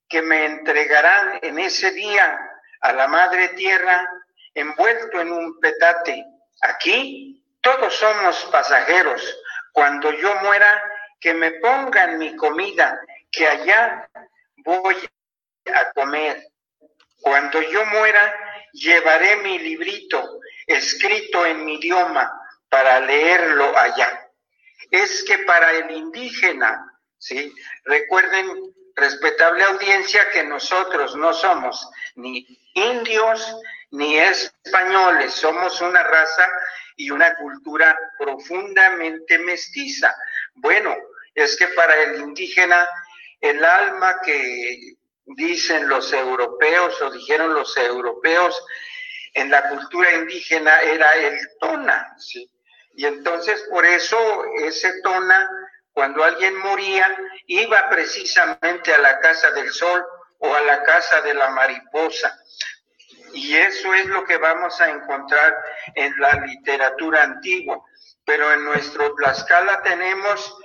que 0.08 0.22
me 0.22 0.46
entregarán 0.46 1.40
en 1.42 1.60
ese 1.60 1.92
día 1.92 2.40
a 2.82 2.94
la 2.94 3.08
madre 3.08 3.50
tierra 3.50 4.08
envuelto 4.54 5.20
en 5.20 5.32
un 5.32 5.60
petate. 5.60 6.26
Aquí 6.62 7.44
todos 7.62 7.94
somos 7.94 8.44
pasajeros. 8.46 9.22
Cuando 9.72 10.12
yo 10.12 10.36
muera, 10.36 10.84
que 11.20 11.34
me 11.34 11.52
pongan 11.54 12.18
mi 12.18 12.36
comida, 12.36 13.00
que 13.32 13.48
allá 13.48 14.10
voy 14.58 14.96
a 15.74 15.92
comer. 15.94 16.48
Cuando 17.20 17.62
yo 17.62 17.86
muera, 17.88 18.36
llevaré 18.74 19.38
mi 19.38 19.58
librito 19.58 20.40
escrito 20.68 21.46
en 21.46 21.66
mi 21.66 21.76
idioma 21.76 22.32
para 22.70 23.00
leerlo 23.00 23.78
allá. 23.78 24.30
Es 24.92 25.24
que 25.24 25.40
para 25.40 25.72
el 25.72 25.92
indígena, 25.92 27.00
¿sí? 27.18 27.54
Recuerden, 27.86 28.48
respetable 28.96 29.64
audiencia, 29.64 30.30
que 30.32 30.44
nosotros 30.44 31.16
no 31.16 31.34
somos 31.34 31.90
ni 32.16 32.46
indios 32.74 33.58
ni 33.96 34.18
españoles, 34.18 35.34
somos 35.34 35.82
una 35.82 36.04
raza 36.04 36.48
y 36.96 37.10
una 37.10 37.36
cultura 37.36 37.98
profundamente 38.18 39.38
mestiza. 39.40 40.16
Bueno, 40.56 40.96
es 41.34 41.56
que 41.58 41.68
para 41.70 41.96
el 42.04 42.22
indígena 42.22 42.88
el 43.42 43.64
alma 43.64 44.22
que 44.22 44.96
dicen 45.26 45.88
los 45.88 46.12
europeos 46.14 47.02
o 47.02 47.12
dijeron 47.12 47.54
los 47.54 47.76
europeos 47.78 48.64
en 49.34 49.52
la 49.52 49.68
cultura 49.70 50.14
indígena 50.14 50.82
era 50.82 51.12
el 51.14 51.38
tona. 51.60 52.16
Y 52.96 53.06
entonces 53.06 53.62
por 53.70 53.86
eso 53.86 54.46
ese 54.60 55.02
tona, 55.02 55.50
cuando 55.92 56.24
alguien 56.24 56.58
moría, 56.58 57.16
iba 57.48 57.90
precisamente 57.90 58.94
a 58.94 59.00
la 59.00 59.20
casa 59.20 59.52
del 59.52 59.70
sol 59.72 60.06
o 60.40 60.56
a 60.56 60.62
la 60.62 60.84
casa 60.84 61.22
de 61.22 61.34
la 61.34 61.50
mariposa. 61.50 62.40
Y 63.36 63.54
eso 63.54 63.94
es 63.94 64.06
lo 64.06 64.24
que 64.24 64.38
vamos 64.38 64.80
a 64.80 64.90
encontrar 64.90 65.54
en 65.94 66.14
la 66.20 66.36
literatura 66.36 67.24
antigua. 67.24 67.84
Pero 68.24 68.52
en 68.54 68.64
nuestro 68.64 69.14
Tlaxcala 69.14 69.84
tenemos 69.84 70.58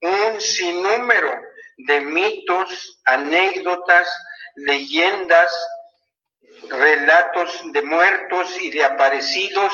un 0.00 0.40
sinnúmero 0.40 1.32
de 1.78 2.00
mitos, 2.00 3.00
anécdotas, 3.04 4.12
leyendas, 4.56 5.54
relatos 6.68 7.60
de 7.72 7.82
muertos 7.82 8.60
y 8.60 8.70
de 8.70 8.84
aparecidos 8.84 9.72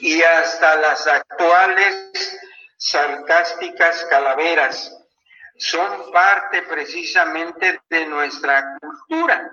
y 0.00 0.22
hasta 0.22 0.76
las 0.76 1.06
actuales 1.06 2.38
sarcásticas 2.76 4.04
calaveras. 4.10 4.94
Son 5.56 6.12
parte 6.12 6.60
precisamente 6.62 7.80
de 7.88 8.06
nuestra 8.06 8.76
cultura. 8.78 9.50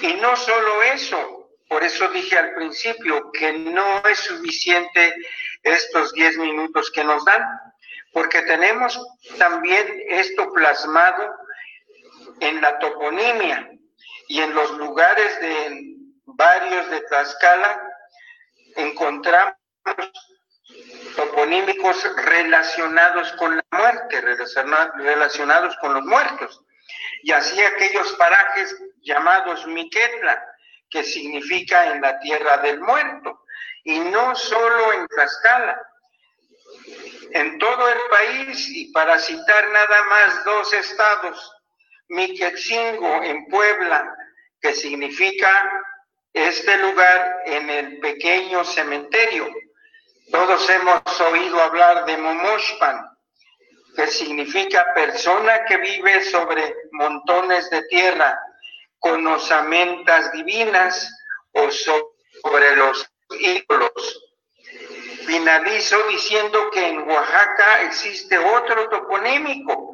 Y 0.00 0.14
no 0.14 0.36
solo 0.36 0.82
eso, 0.82 1.50
por 1.68 1.82
eso 1.82 2.08
dije 2.08 2.38
al 2.38 2.54
principio 2.54 3.30
que 3.32 3.52
no 3.52 4.02
es 4.06 4.18
suficiente 4.18 5.14
estos 5.62 6.12
10 6.12 6.38
minutos 6.38 6.90
que 6.90 7.04
nos 7.04 7.24
dan, 7.24 7.42
porque 8.12 8.42
tenemos 8.42 9.00
también 9.38 9.86
esto 10.08 10.52
plasmado 10.52 11.34
en 12.40 12.60
la 12.60 12.78
toponimia 12.78 13.70
y 14.28 14.40
en 14.40 14.54
los 14.54 14.70
lugares 14.72 15.40
de 15.40 15.96
varios 16.24 16.90
de 16.90 17.00
Tlaxcala 17.02 17.82
encontramos 18.76 19.56
toponímicos 21.16 22.04
relacionados 22.16 23.32
con 23.32 23.56
la 23.56 23.64
muerte, 23.70 24.20
relacionados 24.20 25.76
con 25.76 25.94
los 25.94 26.04
muertos. 26.04 26.62
Y 27.22 27.32
así 27.32 27.60
aquellos 27.62 28.12
parajes 28.14 28.76
llamados 29.06 29.66
Miquetla, 29.66 30.44
que 30.90 31.02
significa 31.02 31.90
en 31.92 32.02
la 32.02 32.18
tierra 32.20 32.58
del 32.58 32.80
muerto. 32.80 33.44
Y 33.84 33.98
no 34.00 34.34
solo 34.34 34.92
en 34.92 35.06
Tlaxcala, 35.06 35.80
en 37.30 37.58
todo 37.58 37.88
el 37.88 37.98
país, 38.10 38.68
y 38.68 38.92
para 38.92 39.18
citar 39.18 39.68
nada 39.68 40.02
más 40.04 40.44
dos 40.44 40.72
estados, 40.72 41.52
Miquetzingo 42.08 43.22
en 43.22 43.46
Puebla, 43.46 44.14
que 44.60 44.74
significa 44.74 45.82
este 46.32 46.76
lugar 46.78 47.42
en 47.46 47.70
el 47.70 47.98
pequeño 48.00 48.64
cementerio. 48.64 49.48
Todos 50.30 50.68
hemos 50.70 51.20
oído 51.20 51.60
hablar 51.62 52.04
de 52.04 52.16
Momoshpan, 52.16 53.06
que 53.94 54.06
significa 54.08 54.92
persona 54.94 55.64
que 55.64 55.78
vive 55.78 56.22
sobre 56.24 56.74
montones 56.92 57.70
de 57.70 57.82
tierra 57.88 58.38
con 58.98 59.26
osamentas 59.26 60.32
divinas 60.32 61.10
o 61.52 61.70
sobre 61.70 62.76
los 62.76 63.10
ídolos. 63.30 64.22
Finalizo 65.26 65.96
diciendo 66.08 66.70
que 66.70 66.88
en 66.88 67.08
Oaxaca 67.08 67.82
existe 67.82 68.38
otro 68.38 68.88
toponímico 68.88 69.92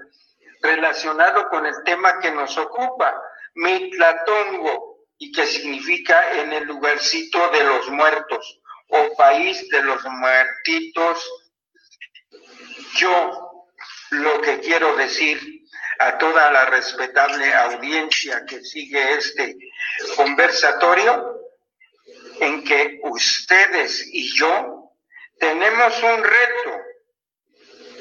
relacionado 0.61 1.49
con 1.49 1.67
el 1.67 1.83
tema 1.85 2.21
que 2.21 2.31
nos 2.31 2.57
ocupa, 2.59 3.21
Mitlatongo, 3.55 4.93
y 5.19 5.31
que 5.31 5.47
significa 5.47 6.33
en 6.41 6.53
el 6.53 6.65
lugarcito 6.65 7.49
de 7.51 7.62
los 7.62 7.88
muertos 7.91 8.61
o 8.88 9.15
país 9.17 9.69
de 9.69 9.83
los 9.83 10.05
muertitos. 10.05 11.31
Yo 12.97 13.67
lo 14.11 14.41
que 14.41 14.59
quiero 14.59 14.97
decir 14.97 15.62
a 15.98 16.18
toda 16.18 16.50
la 16.50 16.66
respetable 16.66 17.52
audiencia 17.55 18.44
que 18.46 18.62
sigue 18.62 19.14
este 19.14 19.57
conversatorio, 20.16 21.40
en 22.40 22.64
que 22.64 23.00
ustedes 23.05 24.09
y 24.12 24.35
yo 24.37 24.92
tenemos 25.38 26.02
un 26.02 26.22
reto 26.24 26.81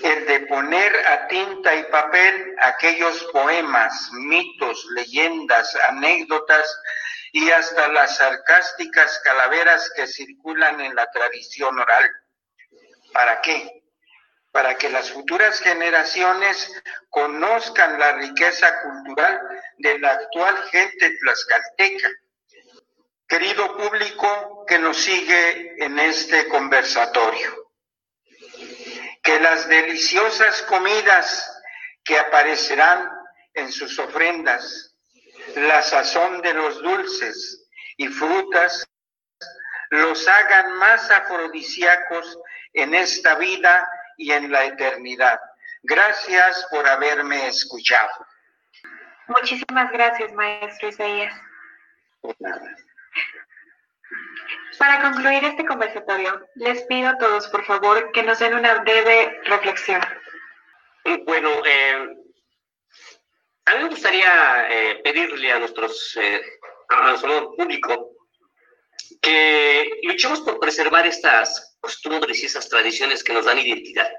el 0.04 0.26
de 0.26 0.40
poner 0.42 0.96
a 1.08 1.28
tinta 1.28 1.76
y 1.76 1.84
papel 1.84 2.56
aquellos 2.60 3.24
poemas, 3.32 4.10
mitos, 4.14 4.86
leyendas, 4.96 5.76
anécdotas 5.90 6.76
y 7.32 7.50
hasta 7.52 7.88
las 7.90 8.18
sarcásticas 8.18 9.22
calaveras 9.24 9.92
que 9.96 10.08
circulan 10.08 10.82
en 10.82 10.96
la 10.96 11.10
tradición 11.12 11.78
oral. 11.80 12.10
¿Para 13.14 13.42
qué? 13.42 13.81
Para 14.52 14.76
que 14.76 14.90
las 14.90 15.12
futuras 15.12 15.60
generaciones 15.60 16.72
conozcan 17.10 17.98
la 17.98 18.14
riqueza 18.14 18.82
cultural 18.82 19.40
de 19.78 20.00
la 20.00 20.10
actual 20.10 20.58
gente 20.70 21.18
tlaxcalteca. 21.20 22.10
Querido 23.28 23.78
público 23.78 24.66
que 24.68 24.78
nos 24.78 24.98
sigue 24.98 25.84
en 25.84 25.98
este 26.00 26.48
conversatorio 26.50 27.62
que 29.24 29.40
las 29.40 29.68
deliciosas 29.68 30.62
comidas 30.64 31.62
que 32.04 32.18
aparecerán 32.18 33.10
en 33.54 33.72
sus 33.72 33.98
ofrendas, 34.00 34.96
la 35.56 35.82
sazón 35.82 36.42
de 36.42 36.54
los 36.54 36.82
dulces 36.82 37.68
y 37.98 38.08
frutas, 38.08 38.88
los 39.90 40.28
hagan 40.28 40.78
más 40.78 41.12
afrodisíacos 41.12 42.40
en 42.74 42.96
esta 42.96 43.36
vida 43.36 43.88
y 44.18 44.32
en 44.32 44.52
la 44.52 44.66
eternidad. 44.66 45.40
Gracias 45.84 46.68
por 46.70 46.88
haberme 46.88 47.48
escuchado. 47.48 48.26
Muchísimas 49.28 49.92
gracias, 49.92 50.34
maestro 50.34 50.90
Isaías. 50.90 51.34
Para 54.78 55.02
concluir 55.02 55.44
este 55.44 55.66
conversatorio, 55.66 56.48
les 56.56 56.84
pido 56.84 57.10
a 57.10 57.18
todos, 57.18 57.48
por 57.48 57.64
favor, 57.66 58.12
que 58.12 58.24
nos 58.24 58.40
den 58.40 58.56
una 58.56 58.82
breve 58.82 59.40
reflexión. 59.46 60.02
Bueno, 61.26 61.50
eh, 61.66 62.16
a 63.66 63.76
mí 63.76 63.84
me 63.84 63.90
gustaría 63.90 64.68
eh, 64.70 65.02
pedirle 65.04 65.52
a, 65.52 65.60
nuestros, 65.60 66.18
eh, 66.18 66.42
a 66.90 67.10
nuestro 67.10 67.56
público 67.56 68.11
que 69.22 70.00
luchemos 70.04 70.42
por 70.42 70.60
preservar 70.60 71.06
estas 71.06 71.78
costumbres 71.80 72.42
y 72.42 72.48
esas 72.48 72.68
tradiciones 72.70 73.24
que 73.24 73.34
nos 73.34 73.46
dan 73.46 73.60
identidad. 73.60 74.12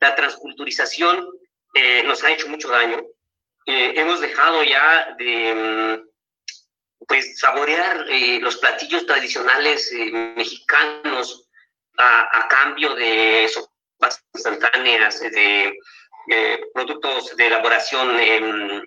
La 0.00 0.14
transculturización 0.14 1.28
eh, 1.74 2.02
nos 2.04 2.24
ha 2.24 2.30
hecho 2.30 2.48
mucho 2.48 2.68
daño. 2.68 2.98
Eh, 3.66 3.92
hemos 3.96 4.20
dejado 4.20 4.62
ya 4.64 5.14
de 5.18 5.54
mm, 5.54 7.06
pues, 7.06 7.38
saborear 7.38 8.06
los 8.40 8.56
platillos 8.56 9.06
tradicionales 9.06 9.92
mexicanos 10.36 11.48
a, 11.98 12.48
cambio 12.48 12.94
de 12.94 13.48
sopas 13.52 14.24
instantáneas, 14.34 15.20
de 15.20 15.78
productos 16.72 17.36
de 17.36 17.46
elaboración 17.46 18.18
em, 18.18 18.82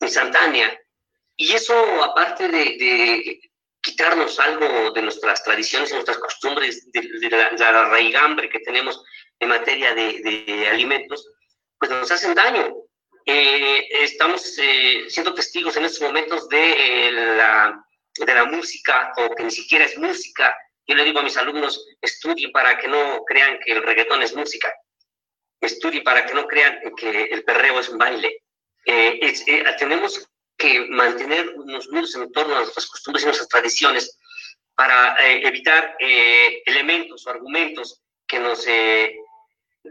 instantánea. 0.00 0.78
Y 1.36 1.52
eso, 1.52 1.74
aparte 2.02 2.48
de, 2.48 3.40
quitarnos 3.86 4.40
algo 4.40 4.90
de 4.90 5.02
nuestras 5.02 5.44
tradiciones 5.44 5.90
y 5.90 5.94
nuestras 5.94 6.18
costumbres, 6.18 6.90
de, 6.90 7.30
la, 7.30 7.52
la, 7.52 7.84
raigambre 7.84 8.48
que 8.48 8.58
tenemos 8.58 9.00
en 9.38 9.48
materia 9.48 9.94
de, 9.94 10.68
alimentos, 10.68 11.24
pues 11.78 11.90
nos 11.92 12.10
hacen 12.10 12.34
daño. 12.34 12.74
Eh, 13.24 13.86
estamos 14.02 14.58
eh, 14.58 15.04
siendo 15.08 15.34
testigos 15.34 15.76
en 15.76 15.84
estos 15.84 16.02
momentos 16.02 16.48
de, 16.48 17.12
la, 17.12 17.80
de 18.18 18.34
la 18.34 18.44
música, 18.46 19.12
o 19.18 19.34
que 19.36 19.44
ni 19.44 19.52
siquiera 19.52 19.84
es 19.84 19.96
música. 19.96 20.56
Yo 20.88 20.96
le 20.96 21.04
digo 21.04 21.20
a 21.20 21.22
mis 21.22 21.36
alumnos, 21.36 21.86
estudien 22.00 22.50
para 22.50 22.76
que 22.78 22.88
no 22.88 23.22
crean 23.24 23.60
que 23.64 23.72
el 23.72 23.84
reggaetón 23.84 24.22
es 24.22 24.34
música. 24.34 24.72
Estudien 25.60 26.02
para 26.02 26.26
que 26.26 26.34
no 26.34 26.46
crean 26.48 26.80
que 26.96 27.22
el 27.24 27.44
perreo 27.44 27.78
es 27.78 27.88
un 27.88 27.98
baile. 27.98 28.42
Eh, 28.84 29.20
tenemos 29.78 30.28
que 30.56 30.86
mantener 30.88 31.50
unos 31.50 31.88
nudos 31.88 32.14
en 32.14 32.32
torno 32.32 32.54
a 32.54 32.60
nuestras 32.60 32.86
costumbres 32.86 33.22
y 33.22 33.26
nuestras 33.26 33.48
tradiciones 33.48 34.18
para 34.76 35.16
eh, 35.16 35.46
evitar 35.46 35.96
eh, 35.98 36.62
elementos 36.66 37.26
o 37.26 37.30
argumentos 37.30 38.02
que 38.26 38.38
nos 38.38 38.66
eh, 38.66 39.16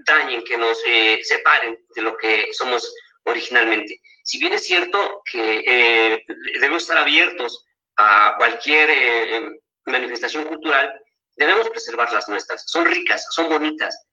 dañen, 0.05 0.43
que 0.43 0.57
nos 0.57 0.81
separen 1.23 1.79
de 1.95 2.01
lo 2.01 2.15
que 2.17 2.49
somos 2.53 2.93
originalmente. 3.23 4.01
Si 4.23 4.39
bien 4.39 4.53
es 4.53 4.65
cierto 4.65 5.21
que 5.29 6.23
debemos 6.53 6.83
estar 6.83 6.97
abiertos 6.97 7.65
a 7.97 8.35
cualquier 8.37 9.59
manifestación 9.85 10.45
cultural, 10.45 11.01
debemos 11.35 11.69
preservar 11.69 12.11
las 12.11 12.27
nuestras. 12.27 12.69
Son 12.69 12.85
ricas, 12.85 13.25
son 13.31 13.47
bonitas, 13.47 14.05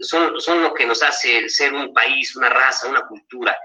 son, 0.00 0.40
son 0.40 0.62
lo 0.62 0.72
que 0.72 0.86
nos 0.86 1.02
hace 1.02 1.48
ser 1.48 1.74
un 1.74 1.92
país, 1.92 2.34
una 2.36 2.48
raza, 2.48 2.88
una 2.88 3.06
cultura. 3.06 3.56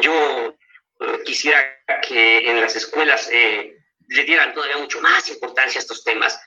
Yo 0.00 0.56
eh, 1.00 1.22
quisiera 1.24 1.58
que 2.06 2.50
en 2.50 2.60
las 2.60 2.76
escuelas 2.76 3.28
eh, 3.32 3.76
le 4.08 4.24
dieran 4.24 4.52
todavía 4.54 4.78
mucho 4.78 5.00
más 5.00 5.28
importancia 5.28 5.78
a 5.78 5.82
estos 5.82 6.04
temas, 6.04 6.40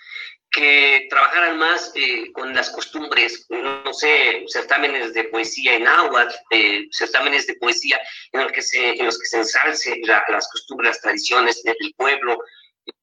que 0.49 1.07
trabajaran 1.09 1.57
más 1.57 1.93
eh, 1.95 2.29
con 2.33 2.53
las 2.53 2.69
costumbres, 2.71 3.45
no 3.49 3.93
sé, 3.93 4.43
certámenes 4.47 5.13
de 5.13 5.23
poesía 5.25 5.75
en 5.75 5.87
agua, 5.87 6.27
certámenes 6.91 7.47
de 7.47 7.53
poesía 7.53 7.97
en, 8.33 8.41
los 8.41 8.51
que 8.51 8.61
se, 8.61 8.99
en 8.99 9.05
los 9.05 9.17
que 9.17 9.27
se 9.27 9.37
ensalce 9.37 10.01
las 10.03 10.49
costumbres, 10.51 10.89
las 10.89 11.01
tradiciones 11.01 11.63
del 11.63 11.93
pueblo, 11.95 12.37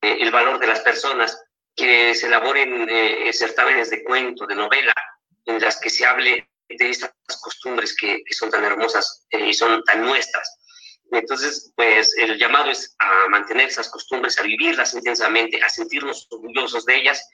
el 0.03 0.31
valor 0.31 0.59
de 0.59 0.67
las 0.67 0.81
personas, 0.81 1.43
que 1.75 2.15
se 2.15 2.27
elaboren 2.27 2.87
certámenes 3.33 3.89
de 3.89 4.05
cuento, 4.05 4.47
de 4.47 4.55
novela, 4.55 4.93
en 5.47 5.59
las 5.59 5.81
que 5.81 5.89
se 5.89 6.05
hable 6.05 6.47
de 6.69 6.91
estas 6.91 7.13
costumbres 7.43 7.97
que, 7.97 8.23
son 8.31 8.51
tan 8.51 8.65
hermosas 8.65 9.27
eh, 9.31 9.47
y 9.47 9.55
son 9.55 9.83
tan 9.85 10.03
nuestras. 10.03 10.59
Entonces, 11.11 11.73
pues 11.75 12.15
el 12.19 12.39
llamado 12.39 12.71
es 12.71 12.95
a 12.99 13.29
mantener 13.29 13.69
esas 13.69 13.89
costumbres, 13.89 14.39
a 14.39 14.43
vivirlas 14.43 14.95
intensamente, 14.95 15.63
a 15.63 15.69
sentirnos 15.69 16.27
orgullosos 16.31 16.85
de 16.85 16.97
ellas. 16.97 17.27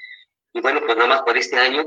Y 0.53 0.61
bueno, 0.61 0.81
pues 0.81 0.97
nada 0.97 1.09
más 1.09 1.23
por 1.23 1.37
este 1.37 1.59
año, 1.59 1.85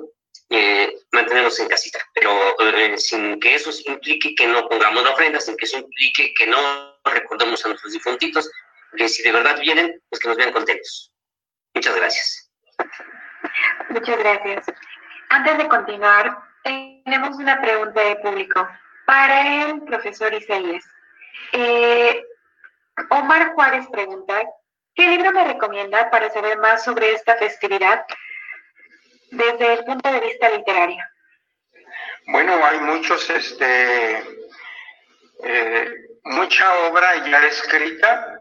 eh, 0.49 0.93
mantenernos 1.11 1.59
en 1.59 1.67
casita, 1.67 1.99
pero 2.13 2.31
eh, 2.59 2.97
sin 2.97 3.39
que 3.39 3.55
eso 3.55 3.71
implique 3.85 4.35
que 4.35 4.47
no 4.47 4.67
pongamos 4.67 5.03
la 5.03 5.11
ofrenda, 5.11 5.39
sin 5.39 5.55
que 5.55 5.65
eso 5.65 5.77
implique 5.77 6.33
que 6.33 6.47
no 6.47 6.99
recordemos 7.05 7.63
a 7.65 7.69
nuestros 7.69 7.93
difuntitos, 7.93 8.49
que 8.97 9.07
si 9.07 9.23
de 9.23 9.31
verdad 9.31 9.59
vienen, 9.59 10.01
pues 10.09 10.21
que 10.21 10.27
nos 10.27 10.37
vean 10.37 10.51
contentos. 10.51 11.13
Muchas 11.73 11.95
gracias. 11.95 12.51
Muchas 13.89 14.17
gracias. 14.17 14.65
Antes 15.29 15.57
de 15.57 15.67
continuar, 15.67 16.37
tenemos 17.07 17.37
una 17.37 17.61
pregunta 17.61 18.01
de 18.01 18.17
público 18.17 18.67
para 19.05 19.63
el 19.63 19.81
profesor 19.83 20.33
Isaías. 20.33 20.83
Eh, 21.53 22.21
Omar 23.09 23.53
Juárez 23.53 23.87
pregunta, 23.89 24.41
¿qué 24.93 25.07
libro 25.07 25.31
me 25.31 25.45
recomienda 25.45 26.09
para 26.09 26.29
saber 26.31 26.57
más 26.57 26.83
sobre 26.83 27.13
esta 27.13 27.37
festividad 27.37 28.05
desde 29.31 29.75
el 29.75 29.85
punto 29.85 30.11
de 30.11 30.19
vista 30.19 30.49
literario? 30.49 31.01
Bueno, 32.25 32.59
hay 32.65 32.79
muchos, 32.81 33.29
este, 33.29 34.21
eh, 35.45 35.91
mucha 36.25 36.87
obra 36.89 37.25
ya 37.25 37.47
escrita 37.47 38.37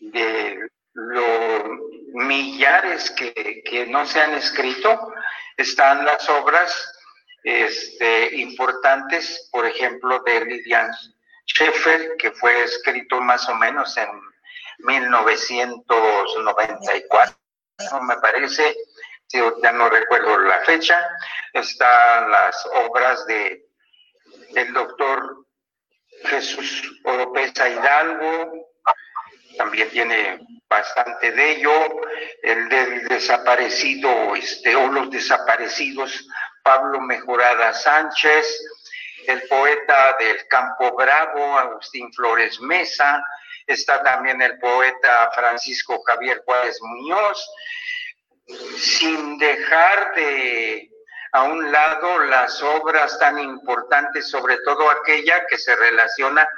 de 0.00 0.66
los 0.94 1.62
millares 2.14 3.10
que, 3.10 3.62
que 3.66 3.84
no 3.86 4.06
se 4.06 4.22
han 4.22 4.32
escrito, 4.32 5.12
están 5.58 6.06
las 6.06 6.26
obras 6.30 6.95
este, 7.46 8.36
importantes, 8.38 9.48
por 9.52 9.64
ejemplo, 9.64 10.20
de 10.26 10.44
Lilian 10.44 10.90
Sheffer, 11.46 12.16
que 12.18 12.32
fue 12.32 12.64
escrito 12.64 13.20
más 13.20 13.48
o 13.48 13.54
menos 13.54 13.96
en 13.96 14.08
1994, 14.78 17.38
me 18.02 18.16
parece, 18.16 18.76
ya 19.62 19.70
no 19.70 19.88
recuerdo 19.88 20.38
la 20.38 20.58
fecha, 20.64 21.08
están 21.52 22.32
las 22.32 22.66
obras 22.88 23.24
de 23.26 23.64
el 24.56 24.72
doctor 24.72 25.46
Jesús 26.24 27.00
Oropesa 27.04 27.68
Hidalgo, 27.68 28.72
también 29.56 29.88
tiene 29.90 30.40
bastante 30.68 31.30
de 31.30 31.52
ello, 31.52 31.70
el 32.42 32.68
del 32.68 33.06
desaparecido, 33.06 34.34
este, 34.34 34.74
o 34.74 34.88
los 34.88 35.10
desaparecidos 35.10 36.26
Pablo 36.66 37.00
Mejorada 37.00 37.72
Sánchez, 37.72 38.60
el 39.28 39.40
poeta 39.46 40.16
del 40.18 40.48
Campo 40.48 40.96
Bravo, 40.96 41.56
Agustín 41.56 42.12
Flores 42.12 42.60
Mesa, 42.60 43.22
está 43.64 44.02
también 44.02 44.42
el 44.42 44.58
poeta 44.58 45.30
Francisco 45.32 46.02
Javier 46.02 46.42
Juárez 46.44 46.76
Muñoz, 46.82 47.48
sin 48.76 49.38
dejar 49.38 50.12
de 50.16 50.90
a 51.30 51.44
un 51.44 51.70
lado 51.70 52.18
las 52.24 52.60
obras 52.64 53.16
tan 53.20 53.38
importantes, 53.38 54.28
sobre 54.28 54.58
todo 54.64 54.90
aquella 54.90 55.46
que 55.46 55.58
se 55.58 55.76
relaciona 55.76 56.48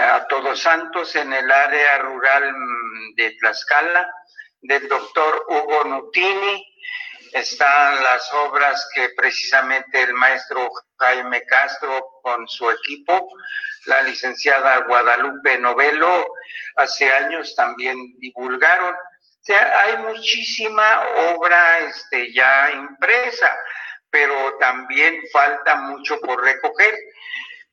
a 0.00 0.26
Todos 0.28 0.60
Santos 0.60 1.14
en 1.14 1.30
el 1.34 1.50
área 1.50 1.98
rural 1.98 2.54
de 3.16 3.32
Tlaxcala, 3.32 4.10
del 4.62 4.88
doctor 4.88 5.44
Hugo 5.48 5.84
Nutini, 5.84 6.67
están 7.32 8.02
las 8.02 8.32
obras 8.32 8.88
que 8.94 9.10
precisamente 9.16 10.02
el 10.02 10.14
maestro 10.14 10.70
Jaime 10.98 11.42
Castro 11.44 12.20
con 12.22 12.46
su 12.48 12.70
equipo, 12.70 13.28
la 13.86 14.02
licenciada 14.02 14.84
Guadalupe 14.86 15.58
Novelo, 15.58 16.26
hace 16.76 17.10
años 17.12 17.54
también 17.54 17.96
divulgaron. 18.18 18.94
O 18.94 19.44
sea, 19.48 19.80
hay 19.80 19.96
muchísima 19.98 21.06
obra 21.34 21.78
este, 21.80 22.32
ya 22.32 22.70
impresa, 22.72 23.56
pero 24.10 24.56
también 24.58 25.22
falta 25.32 25.76
mucho 25.76 26.20
por 26.20 26.42
recoger. 26.42 26.94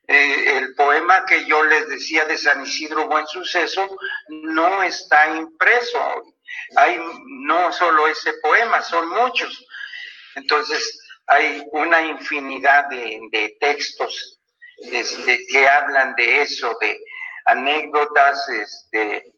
Eh, 0.08 0.58
el 0.58 0.76
poema 0.76 1.26
que 1.26 1.46
yo 1.46 1.64
les 1.64 1.88
decía 1.90 2.26
de 2.26 2.38
San 2.38 2.62
Isidro 2.64 3.08
Buen 3.08 3.26
Suceso 3.26 3.98
no 4.30 4.84
está 4.84 5.36
impreso 5.36 6.35
hay 6.76 7.00
no 7.26 7.72
solo 7.72 8.08
ese 8.08 8.34
poema, 8.42 8.82
son 8.82 9.10
muchos. 9.10 9.66
Entonces, 10.36 11.00
hay 11.28 11.64
una 11.72 12.02
infinidad 12.02 12.88
de, 12.90 13.58
textos 13.60 14.40
este, 14.78 15.46
que 15.48 15.68
hablan 15.68 16.16
de 16.16 16.42
eso, 16.42 16.78
de 16.82 17.00
anécdotas, 17.46 18.48
este, 18.50 19.32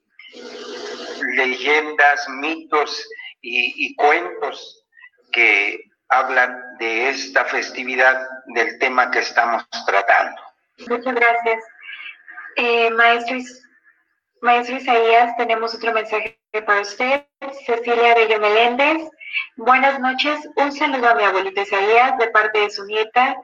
leyendas, 1.35 2.27
mitos 2.29 3.07
y, 3.41 3.95
cuentos 3.95 4.85
que 5.31 5.79
hablan 6.09 6.77
de 6.79 7.09
esta 7.09 7.45
festividad 7.45 8.27
del 8.47 8.77
tema 8.79 9.11
que 9.11 9.19
estamos 9.19 9.65
tratando. 9.85 10.41
Muchas 10.89 11.15
gracias. 11.15 11.63
Eh, 12.55 12.89
maestro, 12.91 13.37
maestro 14.41 14.77
Isaías, 14.77 15.35
tenemos 15.37 15.75
otro 15.75 15.93
mensaje 15.93 16.36
para 16.51 16.81
usted, 16.81 17.25
Cecilia 17.65 18.15
Bello 18.15 18.39
Meléndez. 18.39 19.09
Buenas 19.57 19.99
noches, 19.99 20.39
un 20.55 20.71
saludo 20.71 21.09
a 21.09 21.15
mi 21.15 21.23
abuelita 21.23 21.61
Isaías 21.61 22.17
de 22.17 22.27
parte 22.29 22.59
de 22.59 22.69
su 22.69 22.85
nieta, 22.85 23.35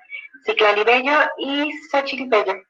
Ciclali 0.45 0.83
Bello 0.83 1.17
y 1.37 1.71
Xochitl 1.91 2.27
Bello. 2.27 2.61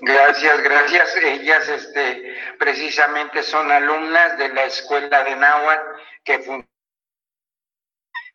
Gracias, 0.00 0.62
gracias. 0.62 1.16
Ellas 1.16 1.68
este, 1.68 2.36
precisamente 2.58 3.42
son 3.42 3.70
alumnas 3.70 4.36
de 4.36 4.48
la 4.48 4.64
escuela 4.64 5.24
de 5.24 5.36
Náhuatl 5.36 5.86
que 6.24 6.64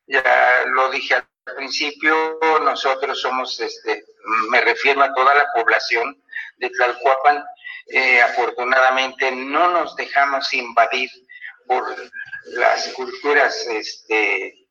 ya 0.08 0.64
lo 0.68 0.90
dije 0.90 1.16
al 1.16 1.56
principio 1.56 2.40
nosotros 2.64 3.20
somos, 3.22 3.60
este, 3.60 4.04
me 4.50 4.62
refiero 4.62 5.04
a 5.04 5.14
toda 5.14 5.36
la 5.36 5.46
población 5.54 6.20
de 6.58 6.70
Tlalcuapan, 6.70 7.44
eh, 7.92 8.22
afortunadamente 8.22 9.32
no 9.32 9.72
nos 9.72 9.96
dejamos 9.96 10.54
invadir 10.54 11.10
por 11.68 11.84
las 12.46 12.88
culturas 12.94 13.66
este, 13.68 14.68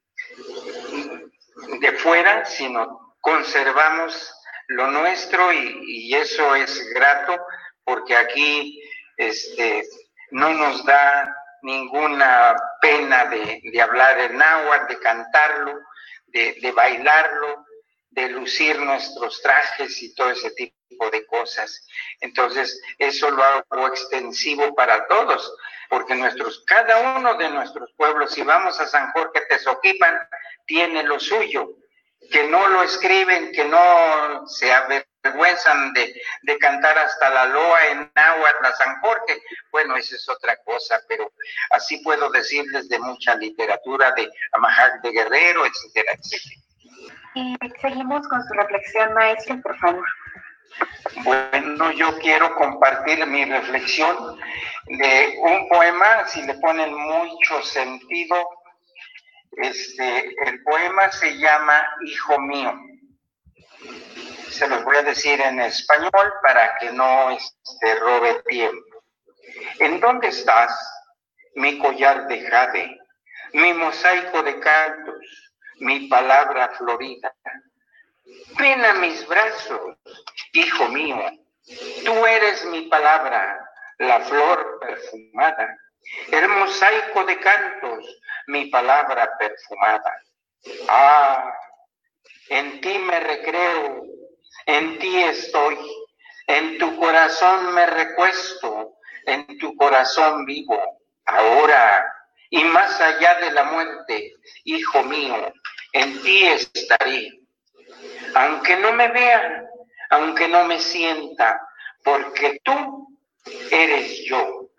de 1.81 1.93
fuera, 1.99 2.45
sino 2.45 3.15
conservamos 3.21 4.33
lo 4.69 4.91
nuestro 4.91 5.53
y, 5.53 6.15
eso 6.15 6.55
es 6.55 6.91
grato 6.95 7.39
porque 7.85 8.17
aquí 8.17 8.83
este, 9.17 9.85
no 10.31 10.53
nos 10.53 10.85
da 10.85 11.35
ninguna 11.63 12.57
pena 12.81 13.27
de, 13.27 13.81
hablar 13.81 14.19
el 14.19 14.37
náhuatl, 14.37 14.93
de 14.93 15.01
cantarlo, 15.01 15.81
de, 16.27 16.73
bailarlo, 16.75 17.65
de 18.11 18.29
lucir 18.29 18.79
nuestros 18.79 19.41
trajes 19.43 20.03
y 20.03 20.15
todo 20.15 20.31
ese 20.31 20.51
tipo 20.53 20.78
de 21.11 21.25
cosas. 21.27 21.87
Entonces, 22.21 22.81
eso 22.99 23.31
lo 23.31 23.43
hago 23.43 23.87
extensivo 23.89 24.75
para 24.75 25.07
todos, 25.07 25.57
porque 25.89 26.15
nuestros, 26.15 26.65
cada 26.67 27.17
uno 27.17 27.35
de 27.35 27.49
nuestros 27.51 27.93
pueblos, 27.97 28.33
si 28.33 28.43
vamos 28.43 28.79
a 28.81 28.87
San 28.87 29.11
Jorge 29.13 29.41
Tezoquipan, 29.49 30.19
tiene 30.67 31.03
lo 31.05 31.19
suyo, 31.19 31.71
que 32.31 32.47
no 32.49 32.69
lo 32.69 32.83
escriben, 32.83 33.53
que 33.53 33.65
no 33.65 34.47
se 34.47 34.73
avergüenzan 34.73 35.93
de, 35.95 36.21
de 36.43 36.59
cantar 36.59 36.99
hasta 36.99 37.31
la 37.31 37.47
loa 37.47 37.87
en 37.87 38.11
náhuatl 38.15 38.67
a 38.67 38.73
San 38.77 39.01
Jorge. 39.01 39.41
Bueno, 39.71 39.97
esa 39.97 40.17
es 40.17 40.29
otra 40.29 40.57
cosa, 40.65 41.01
pero 41.09 41.33
así 41.71 41.99
puedo 41.99 42.29
decirles 42.31 42.89
de 42.89 42.99
mucha 42.99 43.35
literatura 43.37 44.13
de 44.13 44.31
Amajac 44.53 45.01
de 45.03 45.13
Guerrero, 45.13 45.65
etcétera, 45.65 46.13
etcétera. 46.13 46.61
Y 47.35 47.57
seguimos 47.81 48.27
con 48.29 48.43
su 48.43 48.53
reflexión, 48.55 49.15
maestro, 49.15 49.61
por 49.63 49.79
favor. 49.79 50.07
Bueno, 51.25 51.91
yo 51.93 52.19
quiero 52.19 52.55
compartir 52.55 53.27
mi 53.27 53.45
reflexión 53.45 54.39
de 54.87 55.39
un 55.41 55.69
poema, 55.69 56.27
si 56.27 56.43
le 56.43 56.55
ponen 56.55 56.95
mucho 56.95 57.63
sentido, 57.63 58.37
este, 59.53 60.35
el 60.47 60.63
poema 60.63 61.11
se 61.11 61.37
llama 61.39 61.87
Hijo 62.05 62.39
mío. 62.41 62.75
Se 64.51 64.69
los 64.69 64.85
voy 64.85 64.97
a 64.97 65.03
decir 65.03 65.41
en 65.41 65.61
español 65.61 66.33
para 66.43 66.77
que 66.79 66.93
no 66.93 67.31
este, 67.31 67.95
robe 67.97 68.43
tiempo. 68.49 69.03
¿En 69.81 70.01
dónde 70.01 70.29
estás, 70.29 70.73
mi 71.55 71.79
collar 71.79 72.29
de 72.29 72.41
jade, 72.49 72.99
mi 73.53 73.73
mosaico 73.73 74.43
de 74.43 74.59
cantos, 74.61 75.55
mi 75.81 76.09
palabra 76.09 76.69
florida? 76.77 77.35
Ven 78.59 78.85
a 78.85 78.95
mis 78.95 79.27
brazos, 79.27 79.97
hijo 80.53 80.89
mío. 80.89 81.19
Tú 82.05 82.27
eres 82.27 82.65
mi 82.67 82.83
palabra, 82.83 83.59
la 83.99 84.21
flor 84.21 84.79
perfumada, 84.81 85.77
el 86.33 86.49
mosaico 86.49 87.25
de 87.25 87.39
cantos, 87.39 88.21
mi 88.47 88.67
palabra 88.67 89.29
perfumada. 89.39 90.15
Ah, 90.89 91.53
en 92.49 92.81
ti 92.81 92.99
me 92.99 93.21
recreo, 93.21 94.03
en 94.67 94.99
ti 94.99 95.23
estoy, 95.23 95.77
en 96.47 96.79
tu 96.79 96.97
corazón 96.99 97.75
me 97.75 97.87
recuesto, 97.87 98.95
en 99.27 99.59
tu 99.59 99.77
corazón 99.77 100.47
vivo, 100.47 101.01
ahora 101.27 102.15
y 102.51 102.65
más 102.65 102.99
allá 103.01 103.35
de 103.41 103.51
la 103.51 103.65
muerte, 103.65 104.33
hijo 104.65 105.03
mío, 105.03 105.53
en 105.93 106.23
ti 106.23 106.47
estaré. 106.47 107.41
Aunque 108.35 108.77
no 108.77 108.93
me 108.93 109.09
vean, 109.09 109.68
aunque 110.11 110.49
no 110.49 110.65
me 110.65 110.81
sienta, 110.81 111.61
porque 112.05 112.61
tú 112.65 113.19
eres 113.71 114.25
yo. 114.27 114.71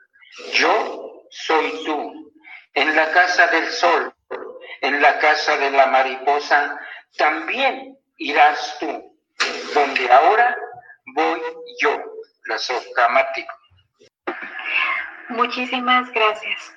Yo 0.53 1.25
soy 1.29 1.83
tú 1.85 2.31
en 2.73 2.95
la 2.95 3.11
casa 3.11 3.47
del 3.47 3.69
sol, 3.69 4.13
en 4.81 5.01
la 5.01 5.19
casa 5.19 5.57
de 5.57 5.71
la 5.71 5.87
mariposa, 5.87 6.79
también 7.17 7.97
irás 8.17 8.77
tú, 8.79 9.17
donde 9.73 10.11
ahora 10.11 10.57
voy 11.13 11.41
yo, 11.81 12.01
la 12.45 12.57
sofcamático. 12.57 13.53
Muchísimas 15.29 16.11
gracias, 16.11 16.73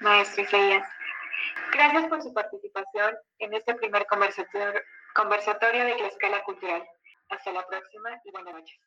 maestro 0.00 0.44
Isaías. 0.44 0.88
Gracias 1.72 2.06
por 2.06 2.22
su 2.22 2.32
participación 2.32 3.16
en 3.38 3.54
este 3.54 3.74
primer 3.74 4.06
conversatorio, 4.06 4.80
conversatorio 5.14 5.84
de 5.84 5.98
la 5.98 6.06
escala 6.06 6.42
cultural. 6.44 6.86
Hasta 7.28 7.52
la 7.52 7.66
próxima 7.66 8.20
y 8.24 8.30
buenas 8.30 8.54
noches. 8.54 8.85